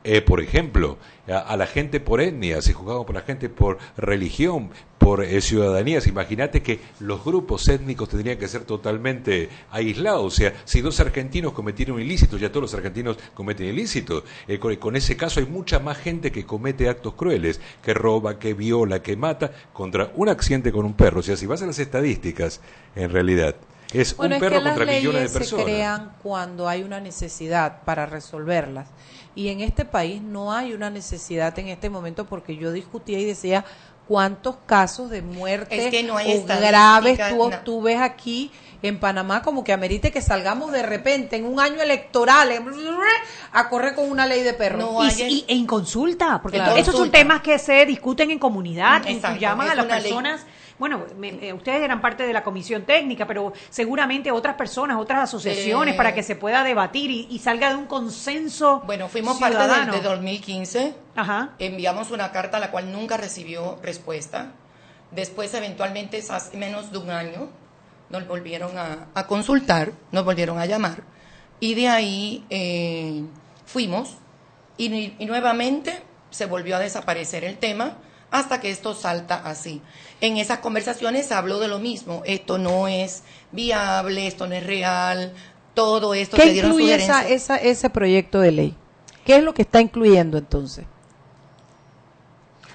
[0.08, 0.98] eh, por ejemplo,
[1.28, 5.40] a, a la gente por etnia, si juzgamos por la gente por religión, por eh,
[5.40, 10.24] ciudadanías, imagínate que los grupos étnicos tendrían que ser totalmente aislados.
[10.24, 14.24] O sea, si dos argentinos cometieron un ilícito, ya todos los argentinos cometen ilícitos.
[14.48, 18.38] Eh, con, con ese caso hay mucha más gente que comete actos crueles, que roba,
[18.38, 21.20] que viola, que mata, contra un accidente con un perro.
[21.20, 22.60] O sea, si vas a las estadísticas,
[22.94, 23.56] en realidad,
[23.92, 25.64] es Bueno, un es perro que contra millones de leyes se personas.
[25.64, 28.88] crean cuando hay una necesidad para resolverlas.
[29.36, 33.24] Y en este país no hay una necesidad en este momento porque yo discutía y
[33.24, 33.64] decía
[34.08, 37.58] cuántos casos de muerte Es que no hay o graves tú, no.
[37.60, 38.50] tú ves aquí
[38.82, 42.50] en Panamá como que amerite que salgamos de repente en un año electoral
[43.52, 44.90] a correr con una ley de perros.
[44.90, 46.76] No Y, en consulta, porque Claro.
[46.76, 50.12] esos son temas que se discuten en comunidad, y exacto, llaman a las ley.
[50.78, 55.22] Bueno, me- eh, ustedes eran parte de la comisión técnica, pero seguramente otras personas, otras
[55.24, 58.82] asociaciones, Eh, para que se pueda debatir y, y salga de un consenso.
[58.86, 59.68] Bueno, fuimos ciudadano.
[59.68, 60.94] parte del de 2015.
[61.14, 61.50] Ajá.
[61.58, 64.52] Enviamos una carta a la cual nunca recibió respuesta.
[65.12, 67.48] Después, eventualmente, hace menos de un año,
[68.10, 71.04] nos volvieron a, a consultar, nos volvieron a llamar.
[71.58, 73.22] Y de ahí eh,
[73.64, 74.16] fuimos
[74.76, 77.96] y, y nuevamente se volvió a desaparecer el tema
[78.30, 79.80] hasta que esto salta así.
[80.20, 82.22] En esas conversaciones se habló de lo mismo.
[82.24, 85.34] Esto no es viable, esto no es real,
[85.74, 87.42] todo esto se ¿Qué dieron incluye esa, sugerencias.
[87.42, 88.76] esa, ese proyecto de ley?
[89.24, 90.86] ¿Qué es lo que está incluyendo entonces?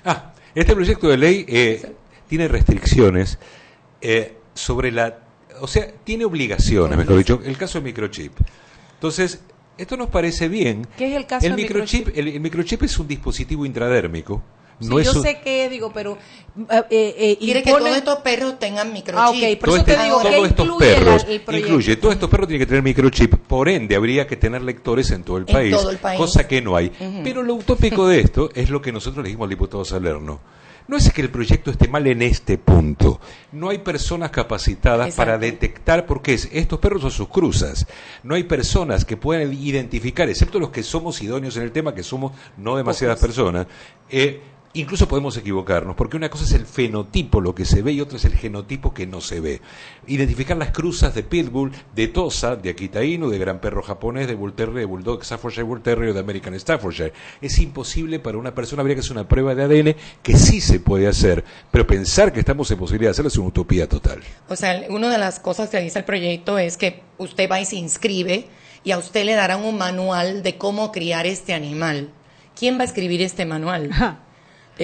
[0.06, 1.96] Ah, este proyecto de ley eh,
[2.28, 3.40] tiene restricciones
[4.02, 5.20] eh, sobre la...
[5.62, 8.34] O sea, tiene obligaciones, mejor dicho, el caso del microchip.
[8.96, 9.42] Entonces,
[9.78, 10.88] esto nos parece bien.
[10.98, 12.10] ¿Qué es el caso el del microchip?
[12.16, 14.42] El, el microchip es un dispositivo intradérmico.
[14.82, 16.18] Sí, No es yo un- sé que digo, pero
[16.70, 19.20] eh, eh, eh, Quiere que todos estos perros tengan microchip.
[19.22, 21.56] Ah, ok, por todo eso te este- digo, ¿qué todos estos incluye la- perros, el
[21.60, 25.24] incluye, todos estos perros tienen que tener microchip, por ende habría que tener lectores en
[25.24, 26.18] todo el En país, todo el país.
[26.20, 26.92] cosa que no hay.
[27.24, 30.40] Pero lo utópico de esto es lo que nosotros le dijimos al diputado Salerno.
[30.88, 33.22] No es que el proyecto esté mal en este punto.
[33.54, 35.22] No hay personas capacitadas Exacto.
[35.22, 37.86] para detectar, porque es- estos perros son sus cruzas.
[38.24, 42.04] No hay personas que puedan identificar, excepto los que somos idóneos en el tema, que
[42.04, 43.68] somos no demasiadas personas.
[44.14, 44.42] eh,
[44.74, 48.18] Incluso podemos equivocarnos, porque una cosa es el fenotipo, lo que se ve, y otra
[48.18, 49.62] es el genotipo que no se ve.
[50.08, 54.36] Identificar las cruzas de Pitbull, de Tosa, de Akita Inu, de Gran Perro Japonés, de
[54.36, 57.12] Bull Terrier, de Bulldog, Staffordshire Bull Terrier o de American Staffordshire.
[57.42, 60.80] Es imposible para una persona, habría que hacer una prueba de ADN que sí se
[60.80, 64.22] puede hacer, pero pensar que estamos en posibilidad de hacerlo es una utopía total.
[64.48, 67.66] O sea, una de las cosas que dice el proyecto es que usted va y
[67.66, 68.48] se inscribe
[68.86, 72.10] y a usted le darán un manual de cómo criar este animal.
[72.58, 73.90] ¿Quién va a escribir este manual?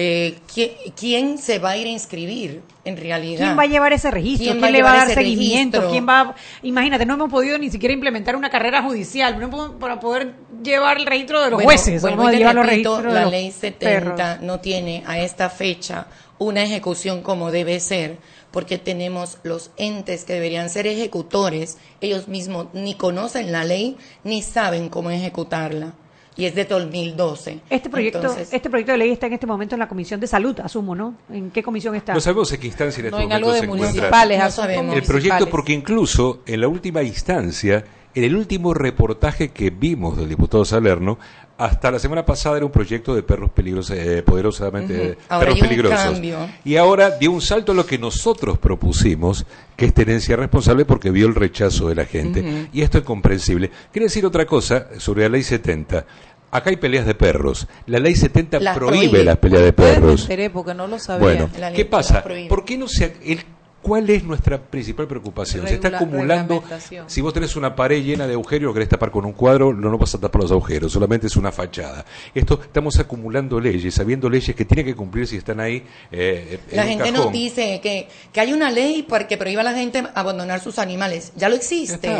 [0.00, 3.40] Eh, ¿quién, quién se va a ir a inscribir en realidad?
[3.46, 4.44] ¿Quién va a llevar ese registro?
[4.44, 5.78] ¿Quién ¿Quién, va a le va a dar seguimiento?
[5.78, 5.90] registro?
[5.90, 9.98] ¿Quién va a- Imagínate, no hemos podido ni siquiera implementar una carrera judicial no para
[9.98, 12.00] poder llevar el registro de los Bueno, jueces.
[12.00, 12.82] vuelvo Vamos a los de
[13.12, 14.40] la los ley 70 perros.
[14.42, 16.06] no tiene a esta fecha
[16.38, 18.18] una ejecución como debe ser,
[18.52, 24.42] porque tenemos los entes que deberían ser ejecutores, ellos mismos ni conocen la ley ni
[24.42, 25.94] saben cómo ejecutarla.
[26.38, 27.60] Y es de 2012.
[27.68, 30.28] Este proyecto, Entonces, este proyecto de ley está en este momento en la Comisión de
[30.28, 31.14] Salud, asumo, ¿no?
[31.30, 32.14] ¿En qué comisión está?
[32.14, 33.88] No sabemos en qué instancia en No, estos en algo de se encuentra.
[33.90, 34.94] municipales, No sabemos.
[34.96, 37.84] el proyecto porque incluso en la última instancia,
[38.14, 41.18] en el último reportaje que vimos del diputado Salerno,
[41.58, 45.56] hasta la semana pasada era un proyecto de perros peligrosos, eh, poderosamente eh, Ahora perros
[45.56, 46.00] hay un peligrosos.
[46.12, 46.38] cambio.
[46.64, 49.44] Y ahora dio un salto a lo que nosotros propusimos,
[49.76, 52.68] que es tenencia responsable porque vio el rechazo de la gente.
[52.72, 53.70] Y esto es comprensible.
[53.92, 56.06] Quería decir otra cosa sobre la ley 70.
[56.50, 57.66] Acá hay peleas de perros.
[57.86, 59.24] La ley 70 Las prohíbe, prohíbe.
[59.24, 60.22] las peleas de me perros.
[60.22, 61.22] enteré porque no lo sabía.
[61.26, 62.24] Bueno, La ley ¿qué pasa?
[62.48, 63.44] ¿Por qué no se el,
[63.82, 65.66] ¿Cuál es nuestra principal preocupación?
[65.66, 66.62] se está acumulando.
[67.06, 69.88] Si vos tenés una pared llena de agujeros, lo querés tapar con un cuadro, no,
[69.88, 72.04] no vas a tapar los agujeros, solamente es una fachada.
[72.34, 75.84] Esto estamos acumulando leyes, sabiendo leyes que tienen que cumplirse y están ahí.
[76.10, 77.24] eh, en la un gente cajón.
[77.24, 80.78] nos dice que, que hay una ley para que prohíba a la gente abandonar sus
[80.78, 81.32] animales.
[81.36, 82.10] Ya lo existe.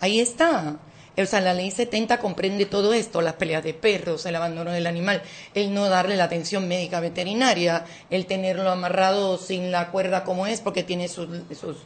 [0.00, 0.78] Ahí está.
[1.24, 4.86] O sea, la ley 70 comprende todo esto, las peleas de perros, el abandono del
[4.86, 5.22] animal,
[5.54, 10.60] el no darle la atención médica veterinaria, el tenerlo amarrado sin la cuerda como es
[10.60, 11.76] porque tiene sus, sus,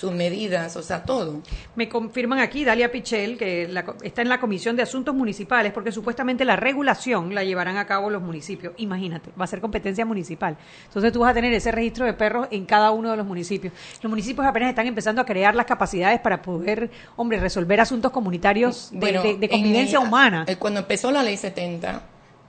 [0.00, 1.42] sus medidas, o sea, todo.
[1.76, 5.92] Me confirman aquí, Dalia Pichel, que la está en la Comisión de Asuntos Municipales, porque
[5.92, 8.72] supuestamente la regulación la llevarán a cabo los municipios.
[8.78, 10.56] Imagínate, va a ser competencia municipal.
[10.86, 13.74] Entonces tú vas a tener ese registro de perros en cada uno de los municipios.
[14.02, 18.88] Los municipios apenas están empezando a crear las capacidades para poder, hombre, resolver asuntos comunitarios
[18.92, 20.44] de, Bueno, de- de en convivencia el- humana.
[20.48, 22.02] eh, Cuando empezó la ley 70,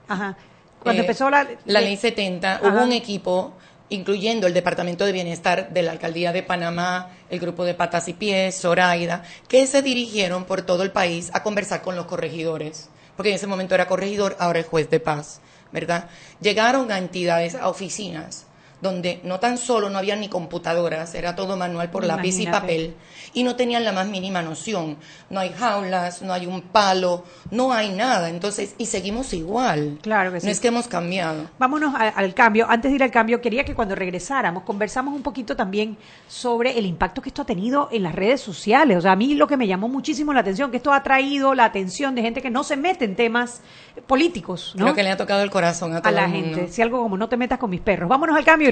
[0.08, 0.36] Ajá.
[0.82, 1.46] Cuando Eh, empezó la...
[1.66, 2.66] la de- ley 70, Ajá.
[2.68, 3.54] hubo un equipo,
[3.92, 8.14] incluyendo el Departamento de Bienestar de la Alcaldía de Panamá, el grupo de Patas y
[8.14, 13.28] Pies, Zoraida, que se dirigieron por todo el país a conversar con los corregidores, porque
[13.28, 15.40] en ese momento era corregidor, ahora es juez de paz,
[15.72, 16.08] ¿verdad?
[16.40, 18.46] Llegaron a entidades, a oficinas,
[18.82, 22.94] donde no tan solo no había ni computadoras, era todo manual por lápiz y papel,
[23.32, 24.98] y no tenían la más mínima noción.
[25.30, 28.28] No hay jaulas, no hay un palo, no hay nada.
[28.28, 29.98] Entonces, y seguimos igual.
[30.02, 30.46] Claro que sí.
[30.46, 31.48] No es que hemos cambiado.
[31.58, 32.66] Vámonos a- al cambio.
[32.68, 35.96] Antes de ir al cambio, quería que cuando regresáramos conversamos un poquito también
[36.28, 38.98] sobre el impacto que esto ha tenido en las redes sociales.
[38.98, 41.54] O sea, a mí lo que me llamó muchísimo la atención, que esto ha traído
[41.54, 43.60] la atención de gente que no se mete en temas
[44.06, 44.86] políticos, ¿no?
[44.86, 46.56] Creo que le ha tocado el corazón a la el mundo.
[46.58, 46.72] gente.
[46.72, 48.08] Si algo como no te metas con mis perros.
[48.08, 48.71] Vámonos al cambio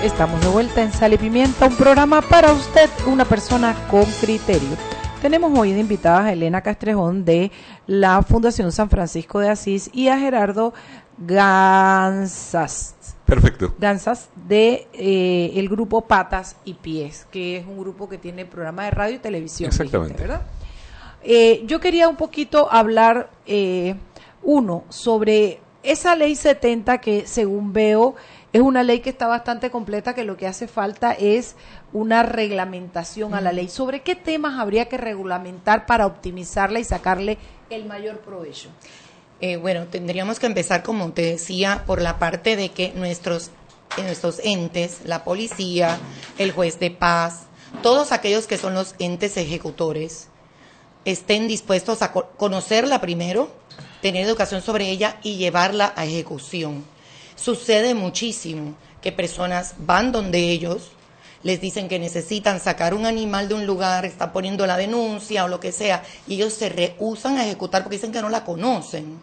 [0.00, 4.76] Estamos de vuelta en Sal y Pimienta, un programa para usted, una persona con criterio.
[5.20, 7.50] Tenemos hoy de invitadas a Elena Castrejón de
[7.88, 10.72] la Fundación San Francisco de Asís y a Gerardo
[11.18, 12.94] Gansas.
[13.24, 13.74] Perfecto.
[13.80, 18.84] Gansas de eh, el grupo Patas y Pies, que es un grupo que tiene programa
[18.84, 19.66] de radio y televisión.
[19.66, 20.22] Exactamente.
[20.22, 20.42] ¿verdad?
[21.28, 23.96] Eh, yo quería un poquito hablar, eh,
[24.44, 28.14] uno, sobre esa ley 70 que según veo
[28.52, 31.56] es una ley que está bastante completa, que lo que hace falta es
[31.92, 33.68] una reglamentación a la ley.
[33.68, 37.38] ¿Sobre qué temas habría que regulamentar para optimizarla y sacarle
[37.70, 38.68] el mayor provecho?
[39.40, 43.50] Eh, bueno, tendríamos que empezar, como te decía, por la parte de que nuestros,
[43.98, 45.98] eh, nuestros entes, la policía,
[46.38, 47.46] el juez de paz,
[47.82, 50.28] todos aquellos que son los entes ejecutores,
[51.06, 53.50] estén dispuestos a co- conocerla primero,
[54.02, 56.84] tener educación sobre ella y llevarla a ejecución.
[57.34, 60.90] Sucede muchísimo que personas van donde ellos,
[61.42, 65.48] les dicen que necesitan sacar un animal de un lugar, están poniendo la denuncia o
[65.48, 69.18] lo que sea, y ellos se rehusan a ejecutar porque dicen que no la conocen.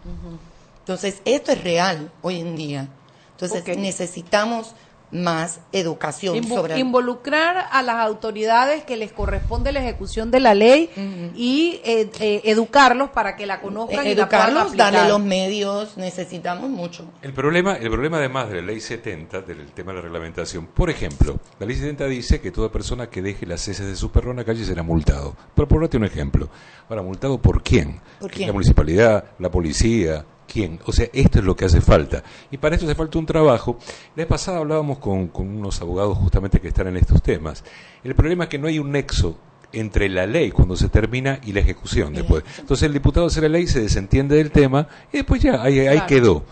[0.80, 2.88] Entonces, esto es real hoy en día.
[3.32, 4.74] Entonces, necesitamos
[5.14, 10.54] más educación Invo- sobre involucrar a las autoridades que les corresponde la ejecución de la
[10.56, 10.90] ley
[11.36, 15.10] y eh, eh, educarlos para que la conozcan y la puedan educarlos, darle aplicar.
[15.20, 17.06] los medios, necesitamos mucho.
[17.22, 20.90] El problema, el problema además de la ley 70, del tema de la reglamentación, por
[20.90, 24.32] ejemplo, la ley 70 dice que toda persona que deje las heces de su perro
[24.32, 25.36] en la calle será multado.
[25.56, 26.50] Pero por darte un ejemplo.
[26.90, 28.00] Ahora, ¿multado por quién?
[28.20, 28.48] ¿Por quién?
[28.48, 30.80] La municipalidad, la policía, ¿quién?
[30.86, 32.24] O sea, esto es lo que hace falta.
[32.52, 33.78] Y para esto hace falta un trabajo.
[34.16, 37.64] La vez pasada hablábamos con, con unos abogados justamente que están en estos temas.
[38.04, 39.38] El problema es que no hay un nexo
[39.72, 42.44] entre la ley cuando se termina y la ejecución después.
[42.60, 45.96] Entonces el diputado hace la ley, se desentiende del tema y después ya, ahí, ahí
[45.98, 46.08] Claro.
[46.08, 46.44] quedó.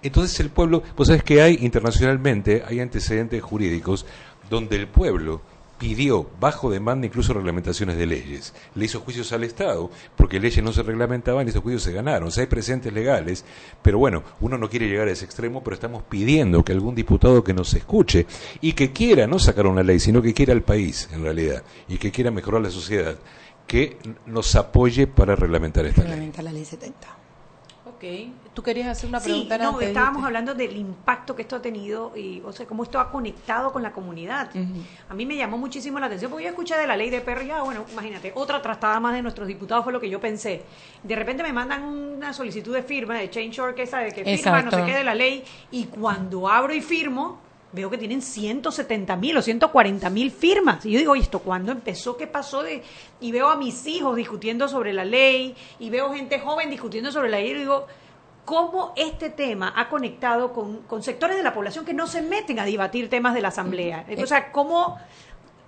[0.00, 4.06] Entonces el pueblo, pues sabes que hay internacionalmente, hay antecedentes jurídicos
[4.48, 5.40] donde el pueblo
[5.78, 8.54] pidió bajo demanda incluso reglamentaciones de leyes.
[8.74, 12.28] Le hizo juicios al Estado porque leyes no se reglamentaban y esos juicios se ganaron.
[12.28, 13.44] O sea, hay presentes legales,
[13.82, 17.44] pero bueno, uno no quiere llegar a ese extremo, pero estamos pidiendo que algún diputado
[17.44, 18.26] que nos escuche
[18.60, 21.98] y que quiera no sacar una ley, sino que quiera al país en realidad y
[21.98, 23.16] que quiera mejorar la sociedad,
[23.66, 26.32] que nos apoye para reglamentar esta ley.
[26.42, 27.17] La ley 70.
[27.98, 28.04] Ok.
[28.54, 29.58] ¿Tú querías hacer una Sí, pregunta?
[29.58, 33.00] no, antes, estábamos hablando del impacto que esto ha tenido y, o sea, cómo esto
[33.00, 34.50] ha conectado con la comunidad.
[35.08, 37.44] A mí me llamó muchísimo la atención porque yo escuché de la ley de perros
[37.44, 40.62] y, ah, bueno, imagínate, otra trastada más de nuestros diputados fue lo que yo pensé.
[41.02, 44.70] De repente me mandan una solicitud de firma de Change.org, que sabe que firma no
[44.70, 45.42] sé qué de la ley
[45.72, 47.40] y cuando abro y firmo
[47.72, 50.84] veo que tienen 170 mil o 140 mil firmas.
[50.86, 52.16] Y yo digo, "Oye, ¿esto cuándo empezó?
[52.16, 52.62] ¿Qué pasó?
[52.62, 52.82] de
[53.20, 57.28] Y veo a mis hijos discutiendo sobre la ley y veo gente joven discutiendo sobre
[57.28, 57.86] la ley y digo,
[58.48, 62.58] cómo este tema ha conectado con, con sectores de la población que no se meten
[62.58, 64.06] a debatir temas de la Asamblea.
[64.22, 64.96] O sea, cómo,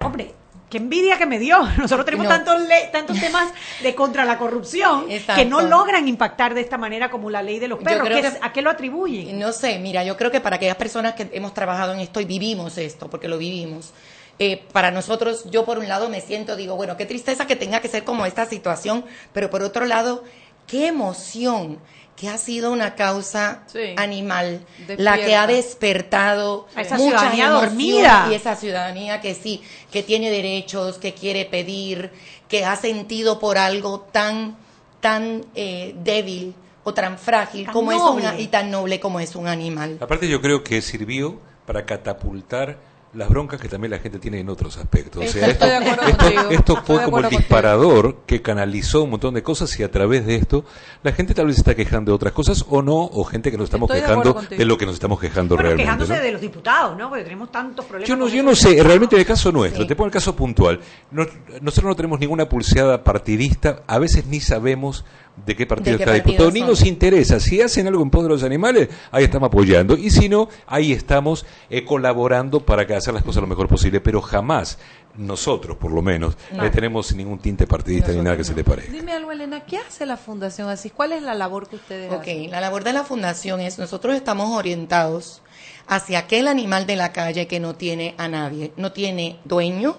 [0.01, 0.35] hombre,
[0.71, 1.59] qué envidia que me dio.
[1.77, 2.31] Nosotros tenemos No.
[2.31, 2.63] tantos,
[2.93, 3.53] tantos temas
[3.83, 7.69] de contra la corrupción que no logran impactar de esta manera como la ley de
[7.69, 8.05] los perros.
[8.07, 9.39] creo ¿Qué que- es- ¿A qué lo atribuyen?
[9.39, 12.25] No sé, mira, yo creo que para aquellas personas que hemos trabajado en esto y
[12.25, 13.93] vivimos esto, porque lo vivimos,
[14.39, 17.81] eh, para nosotros, yo por un lado me siento, digo, bueno, qué tristeza que tenga
[17.81, 19.05] que ser como esta situación,
[19.35, 20.25] pero por otro lado,
[20.67, 21.79] qué emoción
[22.21, 23.63] que ha sido una causa
[23.97, 24.61] animal,
[24.99, 30.31] la que ha despertado A esa mucha ciudadanía y esa ciudadanía que sí, que tiene
[30.31, 32.11] derechos, que quiere pedir,
[32.47, 34.59] que ha sentido por algo tan,
[35.01, 36.55] tan eh, débil
[36.85, 38.27] o tan frágil Tan como noble.
[38.27, 39.97] es un, y tan noble como es un animal.
[39.99, 42.77] Aparte yo creo que sirvió para catapultar
[43.13, 45.25] las broncas que también la gente tiene en otros aspectos.
[45.25, 47.41] O sea, Estoy esto, de acuerdo esto- esto fue como el contigo.
[47.41, 50.65] disparador que canalizó un montón de cosas y a través de esto
[51.03, 53.57] la gente tal vez se está quejando de otras cosas o no, o gente que
[53.57, 55.85] nos estamos Estoy quejando de lo que nos estamos quejando Bueno, realmente.
[55.87, 56.23] quejándose ¿no?
[56.23, 57.09] de los diputados, ¿no?
[57.09, 58.09] Porque tenemos tantos problemas.
[58.09, 60.79] Yo no, yo no sé, realmente en el caso nuestro, te pongo el caso puntual.
[61.11, 61.27] No-
[61.61, 65.05] nosotros no tenemos ninguna pulseada partidista, a veces ni sabemos
[65.47, 67.41] de qué partido ¿De qué está partido diputado, ni nos interesa.
[67.41, 69.97] Si hacen algo en pos de los animales, ahí estamos apoyando.
[69.97, 74.01] Y si no, ahí estamos eh, colaborando para que hacer las cosas lo mejor posible.
[74.01, 74.79] Pero jamás,
[75.17, 76.71] nosotros por lo menos, No.
[76.71, 78.93] tenemos ningún tinte partidista ni nada que se le parezca.
[78.93, 80.93] Dime algo, Elena, ¿qué hace la Fundación Asís?
[80.93, 82.51] ¿Cuál es la labor que ustedes Ok, hacen?
[82.51, 85.43] la labor de la fundación es, nosotros estamos orientados
[85.87, 89.97] hacia aquel animal de la calle que no tiene a nadie, no tiene dueño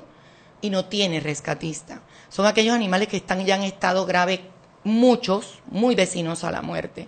[0.62, 2.02] y no tiene rescatista.
[2.30, 4.42] Son aquellos animales que están ya en estado grave,
[4.86, 7.08] muchos, muy vecinos a la muerte.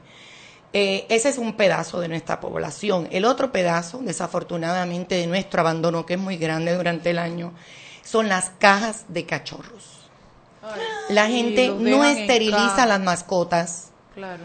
[0.74, 3.08] Eh, ese es un pedazo de nuestra población.
[3.12, 7.54] El otro pedazo, desafortunadamente, de nuestro abandono, que es muy grande durante el año,
[8.04, 10.10] son las cajas de cachorros.
[11.10, 13.92] La gente no esteriliza las mascotas.
[14.16, 14.44] Claro.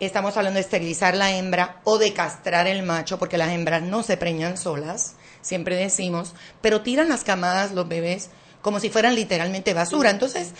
[0.00, 4.02] Estamos hablando de esterilizar la hembra o de castrar el macho, porque las hembras no
[4.02, 8.30] se preñan solas, siempre decimos, pero tiran las camadas los bebés
[8.62, 10.10] como si fueran literalmente basura.
[10.10, 10.52] Entonces,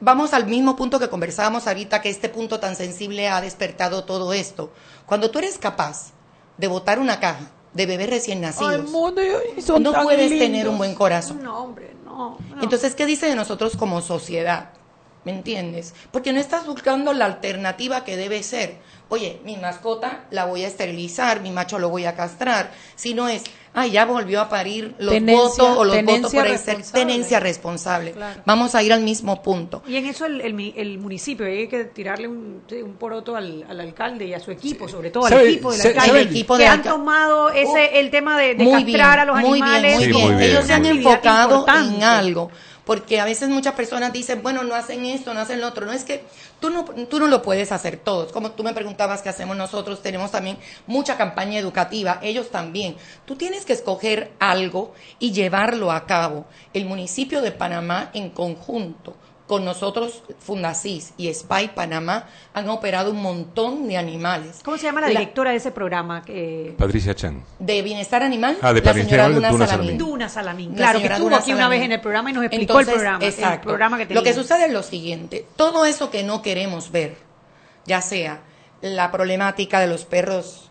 [0.00, 4.32] vamos al mismo punto que conversábamos ahorita, que este punto tan sensible ha despertado todo
[4.32, 4.72] esto.
[5.06, 6.12] Cuando tú eres capaz
[6.56, 10.46] de botar una caja de bebés recién nacidos, no puedes lindos.
[10.46, 11.42] tener un buen corazón.
[11.42, 12.38] No, hombre, no.
[12.50, 12.62] no.
[12.62, 14.70] Entonces, ¿qué dice de nosotros como sociedad?
[15.28, 15.92] ¿Me entiendes?
[16.10, 18.76] Porque no estás buscando la alternativa que debe ser.
[19.10, 22.72] Oye, mi mascota la voy a esterilizar, mi macho lo voy a castrar.
[22.94, 23.42] Si no es,
[23.74, 27.04] ay, ya volvió a parir los Tenencia- votos o los votos por ser responsable.
[27.04, 28.12] tenencia responsable.
[28.12, 28.40] Claro.
[28.46, 29.82] Vamos a ir al mismo punto.
[29.86, 33.64] Y en eso el, el mi- el municipio, hay que tirarle un, un poroto al,
[33.68, 36.56] al alcalde y a su equipo, sobre todo al ¿Sabe- equipo del alcalde, el equipo
[36.56, 39.82] que de han tomado ese el tema de, de castrar bien, a los muy animales.
[39.82, 40.26] Bien, muy Sí, bien.
[40.26, 40.50] muy bien.
[40.50, 41.96] Ellos se han enfocado importante.
[41.96, 42.50] en algo.
[42.88, 45.84] Porque a veces muchas personas dicen, bueno, no hacen esto, no hacen lo otro.
[45.84, 46.24] No es que
[46.58, 48.32] tú no, tú no lo puedes hacer todos.
[48.32, 52.96] Como tú me preguntabas qué hacemos nosotros, tenemos también mucha campaña educativa, ellos también.
[53.26, 56.46] Tú tienes que escoger algo y llevarlo a cabo.
[56.72, 59.14] El municipio de Panamá en conjunto
[59.48, 64.60] con nosotros, Fundacis y SPY Panamá han operado un montón de animales.
[64.62, 66.22] ¿Cómo se llama la, directora de ese programa?
[66.22, 66.74] Que...
[66.76, 67.42] Patricia Chan.
[67.58, 68.58] De Bienestar Animal.
[68.60, 69.86] Ah, de la señora Duna Duna Salamín.
[69.86, 69.98] Salamín.
[69.98, 70.70] Duna Salamín.
[70.72, 72.88] La Claro, que estuvo Duna aquí una vez en el programa y nos explicó Entonces,
[72.88, 73.24] el programa.
[73.24, 73.68] El Exacto.
[73.68, 75.46] programa que lo que sucede es lo siguiente.
[75.56, 77.16] Todo eso que no queremos ver,
[77.86, 78.42] ya sea
[78.82, 80.67] la problemática de los perros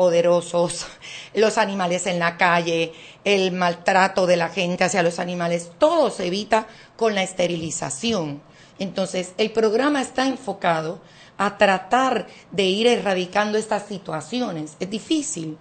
[0.00, 0.86] poderosos,
[1.34, 6.28] los animales en la calle, el maltrato de la gente hacia los animales, todo se
[6.28, 8.40] evita con la esterilización.
[8.78, 11.02] Entonces, el programa está enfocado
[11.36, 14.74] a tratar de ir erradicando estas situaciones.
[14.80, 15.58] Es difícil,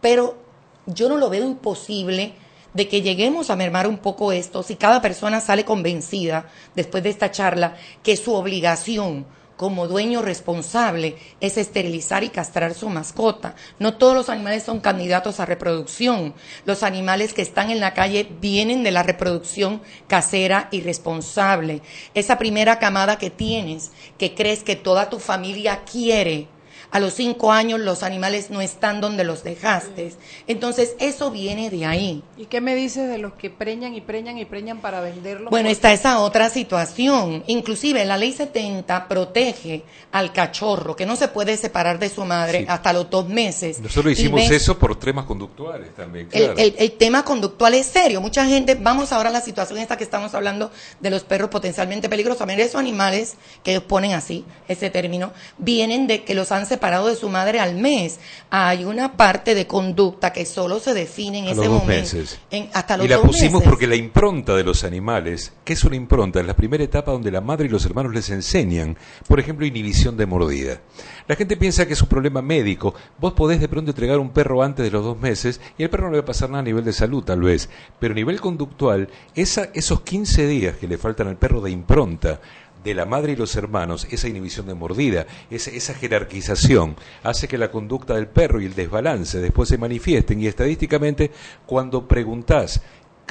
[0.00, 0.38] pero
[0.86, 2.32] yo no lo veo imposible
[2.72, 7.10] de que lleguemos a mermar un poco esto si cada persona sale convencida después de
[7.10, 9.26] esta charla que su obligación
[9.56, 13.54] como dueño responsable es esterilizar y castrar su mascota.
[13.78, 16.34] No todos los animales son candidatos a reproducción.
[16.64, 21.82] Los animales que están en la calle vienen de la reproducción casera y responsable.
[22.14, 26.48] Esa primera camada que tienes, que crees que toda tu familia quiere,
[26.94, 30.14] a los cinco años los animales no están donde los dejaste.
[30.46, 32.22] Entonces, eso viene de ahí.
[32.38, 35.50] ¿Y qué me dices de los que preñan y preñan y preñan para venderlos?
[35.50, 37.42] Bueno, está esa otra situación.
[37.48, 39.82] Inclusive la ley 70 protege
[40.12, 42.66] al cachorro, que no se puede separar de su madre Sí.
[42.68, 43.80] hasta los dos meses.
[43.80, 46.58] Nosotros hicimos eso por temas conductuales también, el, claro.
[46.58, 48.20] el- el tema conductual es serio.
[48.20, 50.70] Mucha gente, vamos ahora a la situación esta que estamos hablando
[51.00, 52.46] de los perros potencialmente peligrosos.
[52.46, 53.34] Mira, esos animales
[53.64, 57.60] que ellos ponen así, ese término, vienen de que los han separado de su madre
[57.60, 58.20] al mes.
[58.50, 62.02] Hay una parte de conducta que solo se define en a ese los dos momento.
[62.16, 62.38] meses.
[62.50, 63.68] En- hasta los y la dos pusimos meses.
[63.70, 66.40] porque la impronta de los animales, ¿qué es una impronta?
[66.40, 70.16] Es la primera etapa donde la madre y los hermanos les enseñan, por ejemplo, inhibición
[70.18, 70.80] de mordida.
[71.26, 72.94] La gente piensa que es un problema médico.
[73.18, 76.04] Vos podés de pronto entregar un perro antes de los dos meses y al perro
[76.04, 77.70] no le va a pasar nada a nivel de salud, tal vez.
[77.98, 82.40] Pero a nivel conductual, esa, esos 15 días que le faltan al perro de impronta,
[82.84, 87.58] de la madre y los hermanos, esa inhibición de mordida, esa, esa jerarquización, hace que
[87.58, 90.40] la conducta del perro y el desbalance después se manifiesten.
[90.40, 91.30] Y estadísticamente,
[91.66, 92.82] cuando preguntás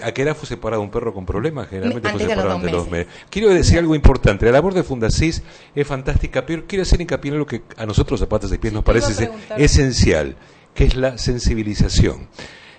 [0.04, 1.68] ¿A qué edad fue separado un perro con problemas?
[1.70, 3.08] Generalmente fue Antes de los separado dos de los meses.
[3.14, 3.26] meses.
[3.30, 4.44] Quiero decir algo importante.
[4.48, 5.44] La labor de Fundacis
[5.76, 8.74] es fantástica, pero quiero hacer hincapié en lo que a nosotros, a patas y pies,
[8.74, 10.36] nos parece esencial,
[10.74, 12.28] que es la sensibilización.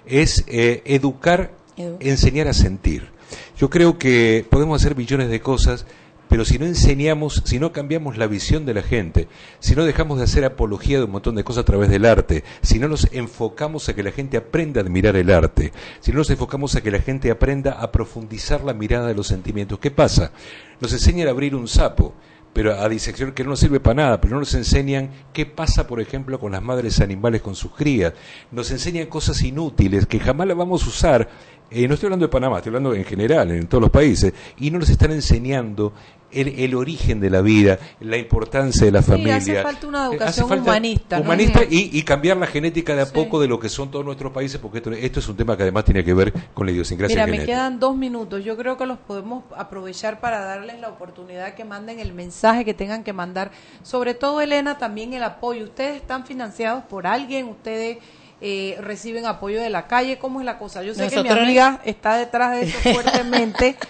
[0.07, 3.11] Es eh, educar, Edu- enseñar a sentir.
[3.59, 5.87] Yo creo que podemos hacer millones de cosas,
[6.29, 9.29] pero si no enseñamos, si no cambiamos la visión de la gente,
[9.61, 12.45] si no dejamos de hacer apología de un montón de cosas a través del arte,
[12.63, 16.19] si no nos enfocamos a que la gente aprenda a admirar el arte, si no
[16.19, 19.91] nos enfocamos a que la gente aprenda a profundizar la mirada de los sentimientos, ¿qué
[19.91, 20.33] pasa?
[20.81, 22.15] Nos enseñan a abrir un sapo,
[22.55, 26.01] pero a disección que no sirve para nada, pero no nos enseñan qué pasa, por
[26.01, 28.15] ejemplo, con las madres animales con sus crías.
[28.53, 31.29] Nos enseñan cosas inútiles que jamás las vamos a usar.
[31.75, 34.71] Eh, no estoy hablando de Panamá, estoy hablando en general, en todos los países, y
[34.71, 35.93] no nos están enseñando
[36.31, 39.37] el, el origen de la vida, la importancia de la Sí, familia.
[39.37, 41.23] hace falta una Eh, educación falta humanista, ¿no?
[41.25, 41.69] humanista Ujú.
[41.71, 43.13] y, y cambiar la genética de a Sí.
[43.15, 45.63] poco de lo que son todos nuestros países, porque esto, esto es un tema que
[45.63, 48.43] además tiene que ver con la idiosincrasia Mira, me quedan dos minutos.
[48.45, 52.75] Yo creo que los podemos aprovechar para darles la oportunidad que manden el mensaje que
[52.75, 53.53] tengan que mandar.
[53.85, 55.63] Sobre todo, Elena, también el apoyo.
[55.65, 57.99] Ustedes están financiados por alguien, ustedes
[58.41, 60.19] eh, reciben apoyo de la calle.
[60.19, 60.83] ¿Cómo es la cosa?
[60.83, 63.77] Yo sé que mi amiga está detrás de eso fuertemente.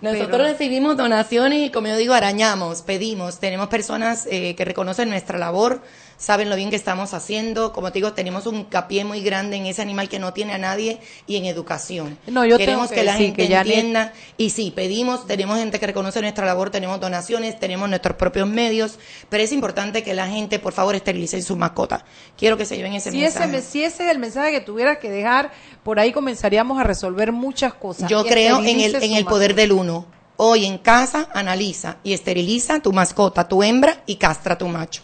[0.00, 3.40] Nosotros pero- recibimos donaciones y, como yo digo, arañamos, pedimos.
[3.40, 5.82] Tenemos personas eh, que reconocen nuestra labor,
[6.24, 7.72] saben lo bien que estamos haciendo.
[7.72, 10.58] Como te digo, tenemos un hincapié muy grande en ese animal que no tiene a
[10.58, 12.18] nadie y en educación.
[12.26, 14.12] No, yo Queremos tengo que, que la gente que entienda.
[14.36, 18.98] Y sí, pedimos, tenemos gente que reconoce nuestra labor, tenemos donaciones, tenemos nuestros propios medios,
[19.28, 22.04] pero es importante que la gente, por favor, esterilicen su mascota.
[22.38, 23.46] Quiero que se lleven ese Si mensaje.
[23.48, 25.52] me- si ese es el mensaje que tuvieras que dejar,
[25.82, 28.08] por ahí comenzaríamos a resolver muchas cosas.
[28.08, 29.62] Yo creo en el, esterilice en el poder mascota.
[29.62, 30.06] del uno.
[30.36, 35.02] Hoy en casa, analiza y esteriliza tu mascota, tu hembra y castra tu macho.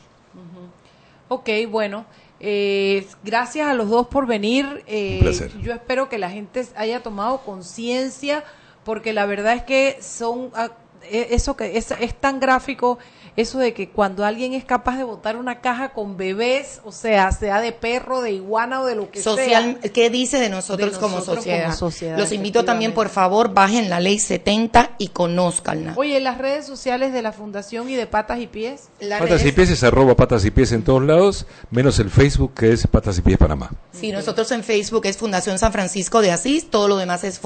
[1.32, 2.06] Ok, bueno.
[2.40, 4.82] eh, gracias a los dos por venir.
[4.88, 5.58] eh, Un placer.
[5.60, 8.42] Yo espero que la gente haya tomado conciencia,
[8.84, 10.70] porque la verdad es que son ah,
[11.10, 12.98] eso que es, es tan gráfico,
[13.36, 17.30] eso de que cuando alguien es capaz de botar una caja con bebés, o sea,
[17.32, 19.92] sea de perro, de iguana o de lo que Social, sea.
[19.92, 21.64] ¿Qué dice de nosotros, De como, nosotros sociedad?
[21.64, 25.94] como sociedad, Los invito también, por favor, bajen la ley 70 y conózcanla.
[25.96, 28.88] Oye, las redes sociales de la Fundación y de Patas y Pies.
[29.00, 32.54] Las Patas y pies es arroba patas y pies en todos lados, menos el Facebook
[32.54, 33.70] que es patas y pies Panamá.
[33.92, 37.38] Sí, nosotros en Facebook es Fundación San Francisco de Asís, todo lo demás es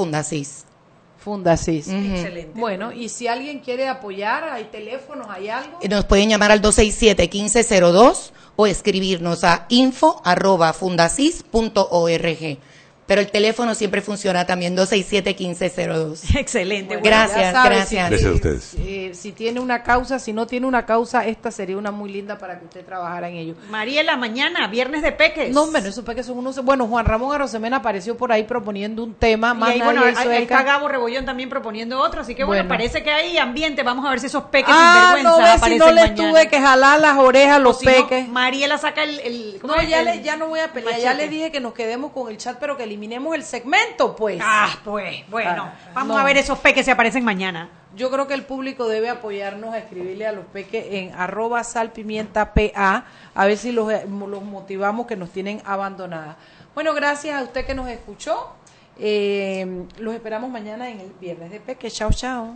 [1.24, 1.86] Fundacis.
[1.86, 2.44] Fundacis.
[2.50, 2.60] Ujú.
[2.60, 5.78] Bueno, y si alguien quiere apoyar, hay teléfonos, hay algo.
[5.80, 12.58] Eh, Nos pueden llamar al 267-1502 o escribirnos a info arroba fundacis.org.
[13.06, 16.36] pero el teléfono siempre funciona también, 267-1502.
[16.38, 16.96] Excelente.
[16.96, 17.88] Bueno, gracias, sabe, gracias.
[17.88, 18.74] si- Gracias a ustedes.
[18.78, 22.38] eh, si tiene una causa, si no tiene una causa, esta sería una muy linda
[22.38, 23.54] para que usted trabajara en ello.
[23.70, 25.50] Mariela, mañana, viernes de peques.
[25.52, 26.62] No, hombre, esos peques son unos...
[26.64, 30.10] Bueno, Juan Ramón Arosemena apareció por ahí proponiendo un tema, Y más ahí, nadie bueno,
[30.10, 32.68] hizo ahí, ahí está Gabo Rebollón también proponiendo otro, así que bueno, Bueno.
[32.68, 33.82] parece que hay ambiente.
[33.82, 36.30] Vamos a ver si esos peques Ah, sinvergüenza no si aparecen no les mañana.
[36.30, 38.28] tuve que jalar las orejas O los si no, peques.
[38.28, 39.20] Mariela saca el...
[39.20, 40.98] el ¿cómo No, ya, El le, ya no voy a pelear.
[41.00, 44.40] Ya le dije que nos quedemos con el chat, pero que eliminemos el segmento, pues.
[44.40, 45.64] Ah, pues, bueno.
[45.64, 46.22] Ah, vamos no.
[46.22, 47.68] a ver esos peques si aparecen mañana.
[47.96, 52.54] Yo creo que el público debe apoyarnos a escribirle a los peques en arroba salpimienta
[52.54, 56.36] PA, a ver si los, los motivamos que nos tienen abandonadas.
[56.74, 58.54] Bueno, gracias a usted que nos escuchó.
[58.98, 61.90] Eh, los esperamos mañana en el viernes de peque.
[61.90, 62.54] Chao, chao.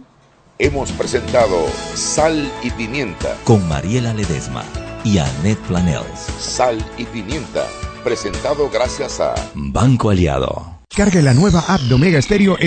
[0.61, 3.37] Hemos presentado Sal y Pimienta.
[3.45, 4.65] Con Mariela Ledesma
[5.05, 6.19] y Annette Planels.
[6.39, 7.65] Sal y Pimienta.
[8.09, 10.79] Presentado gracias a Banco Aliado.
[10.97, 12.59] Cargue la nueva app de Omega Stereo